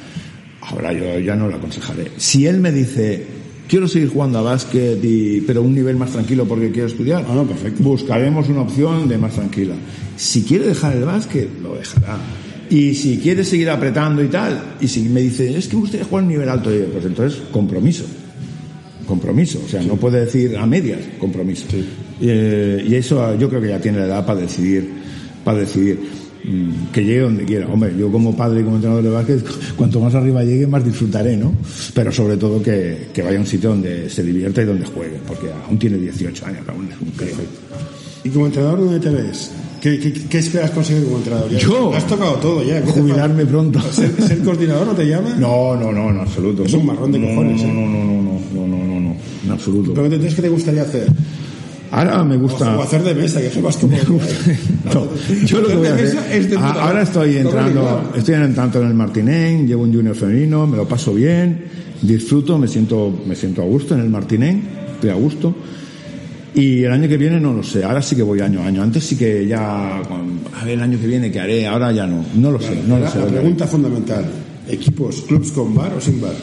[0.62, 2.12] Ahora yo ya no la aconsejaré.
[2.18, 3.26] Si él me dice,
[3.68, 7.26] quiero seguir jugando a básquet, y, pero a un nivel más tranquilo porque quiero estudiar,
[7.28, 7.84] Ah, no, perfecto.
[7.84, 9.76] buscaremos una opción de más tranquila.
[10.16, 12.18] Si quiere dejar el básquet, lo dejará.
[12.70, 16.05] Y si quiere seguir apretando y tal, y si me dice, es que me gustaría
[16.05, 18.03] jugar a un nivel alto, digo, pues entonces compromiso.
[19.07, 21.66] Compromiso, o sea, no puede decir a medias, compromiso.
[22.22, 24.89] Eh, y eso yo creo que ya tiene la edad para decidir,
[25.43, 25.99] para decidir
[26.91, 27.67] que llegue donde quiera.
[27.67, 31.37] Hombre, yo como padre y como entrenador de básquet, cuanto más arriba llegue, más disfrutaré,
[31.37, 31.53] ¿no?
[31.93, 35.19] Pero sobre todo que, que vaya a un sitio donde se divierta y donde juegue,
[35.27, 37.35] porque aún tiene 18 años, aún es un crío.
[38.25, 39.51] ¿Y como entrenador dónde te ves?
[39.81, 41.49] ¿Qué, qué, qué esperas conseguir como entrenador?
[41.51, 41.93] Ya- Yo.
[41.93, 42.79] Has tocado todo ya.
[42.81, 43.81] ¿qué te Jubilarme pronto.
[43.91, 45.35] ¿Ser, ser coordinador no te llama?
[45.37, 46.63] No, no, no, en absoluto.
[46.63, 47.73] Es un marrón de No, cojones, No, ¿eh?
[47.73, 49.93] no, no, no, no, no, no, no, no, en absoluto.
[49.93, 51.07] Pero ¿qué te gustaría hacer?
[51.93, 52.75] Ahora me gusta.
[52.75, 53.95] O hacer de mesa, que eso más como...
[53.95, 55.07] No,
[55.45, 56.17] yo lo que voy a hacer.
[56.31, 60.87] Es ahora estoy entrando, estoy entrando en el Martinén, llevo un junior femenino, me lo
[60.87, 61.65] paso bien,
[62.01, 64.63] disfruto, me siento, me siento a gusto en el Martinén,
[64.95, 65.55] estoy a gusto.
[66.55, 68.81] Y el año que viene no lo sé, ahora sí que voy año a año.
[68.81, 72.25] Antes sí que ya, a ver el año que viene qué haré, ahora ya no,
[72.33, 73.19] no lo sé, no lo la, sé.
[73.19, 74.25] la pregunta fundamental.
[74.67, 76.33] ¿Equipos, clubs con bar o sin bar?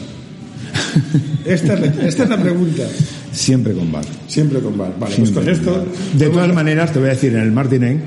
[1.45, 2.83] Esta es la, esta es la pregunta.
[3.31, 4.05] Siempre con bar.
[4.27, 4.93] Siempre con bar.
[4.99, 5.71] Vale, pues con esto...
[5.71, 5.85] bar.
[6.17, 8.01] De todas maneras, te voy a decir, en el Martinén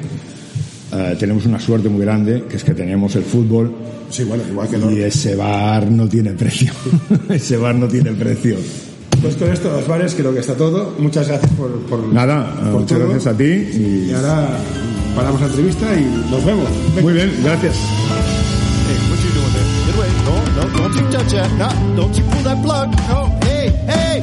[0.92, 3.72] eh, tenemos una suerte muy grande, que es que tenemos el fútbol
[4.10, 4.90] Sí, bueno, igual que no.
[4.92, 6.72] y ese bar no tiene precio.
[7.30, 8.56] ese bar no tiene precio.
[9.20, 10.94] Pues con esto, los bares, creo que está todo.
[10.98, 11.70] Muchas gracias por.
[11.86, 13.08] por Nada, por muchas todo.
[13.08, 13.44] gracias a ti.
[13.44, 14.06] Y...
[14.10, 14.48] Y ahora
[15.16, 16.68] paramos la entrevista y nos vemos.
[16.90, 17.02] Venga.
[17.02, 17.74] Muy bien, gracias.
[23.88, 24.22] Hey,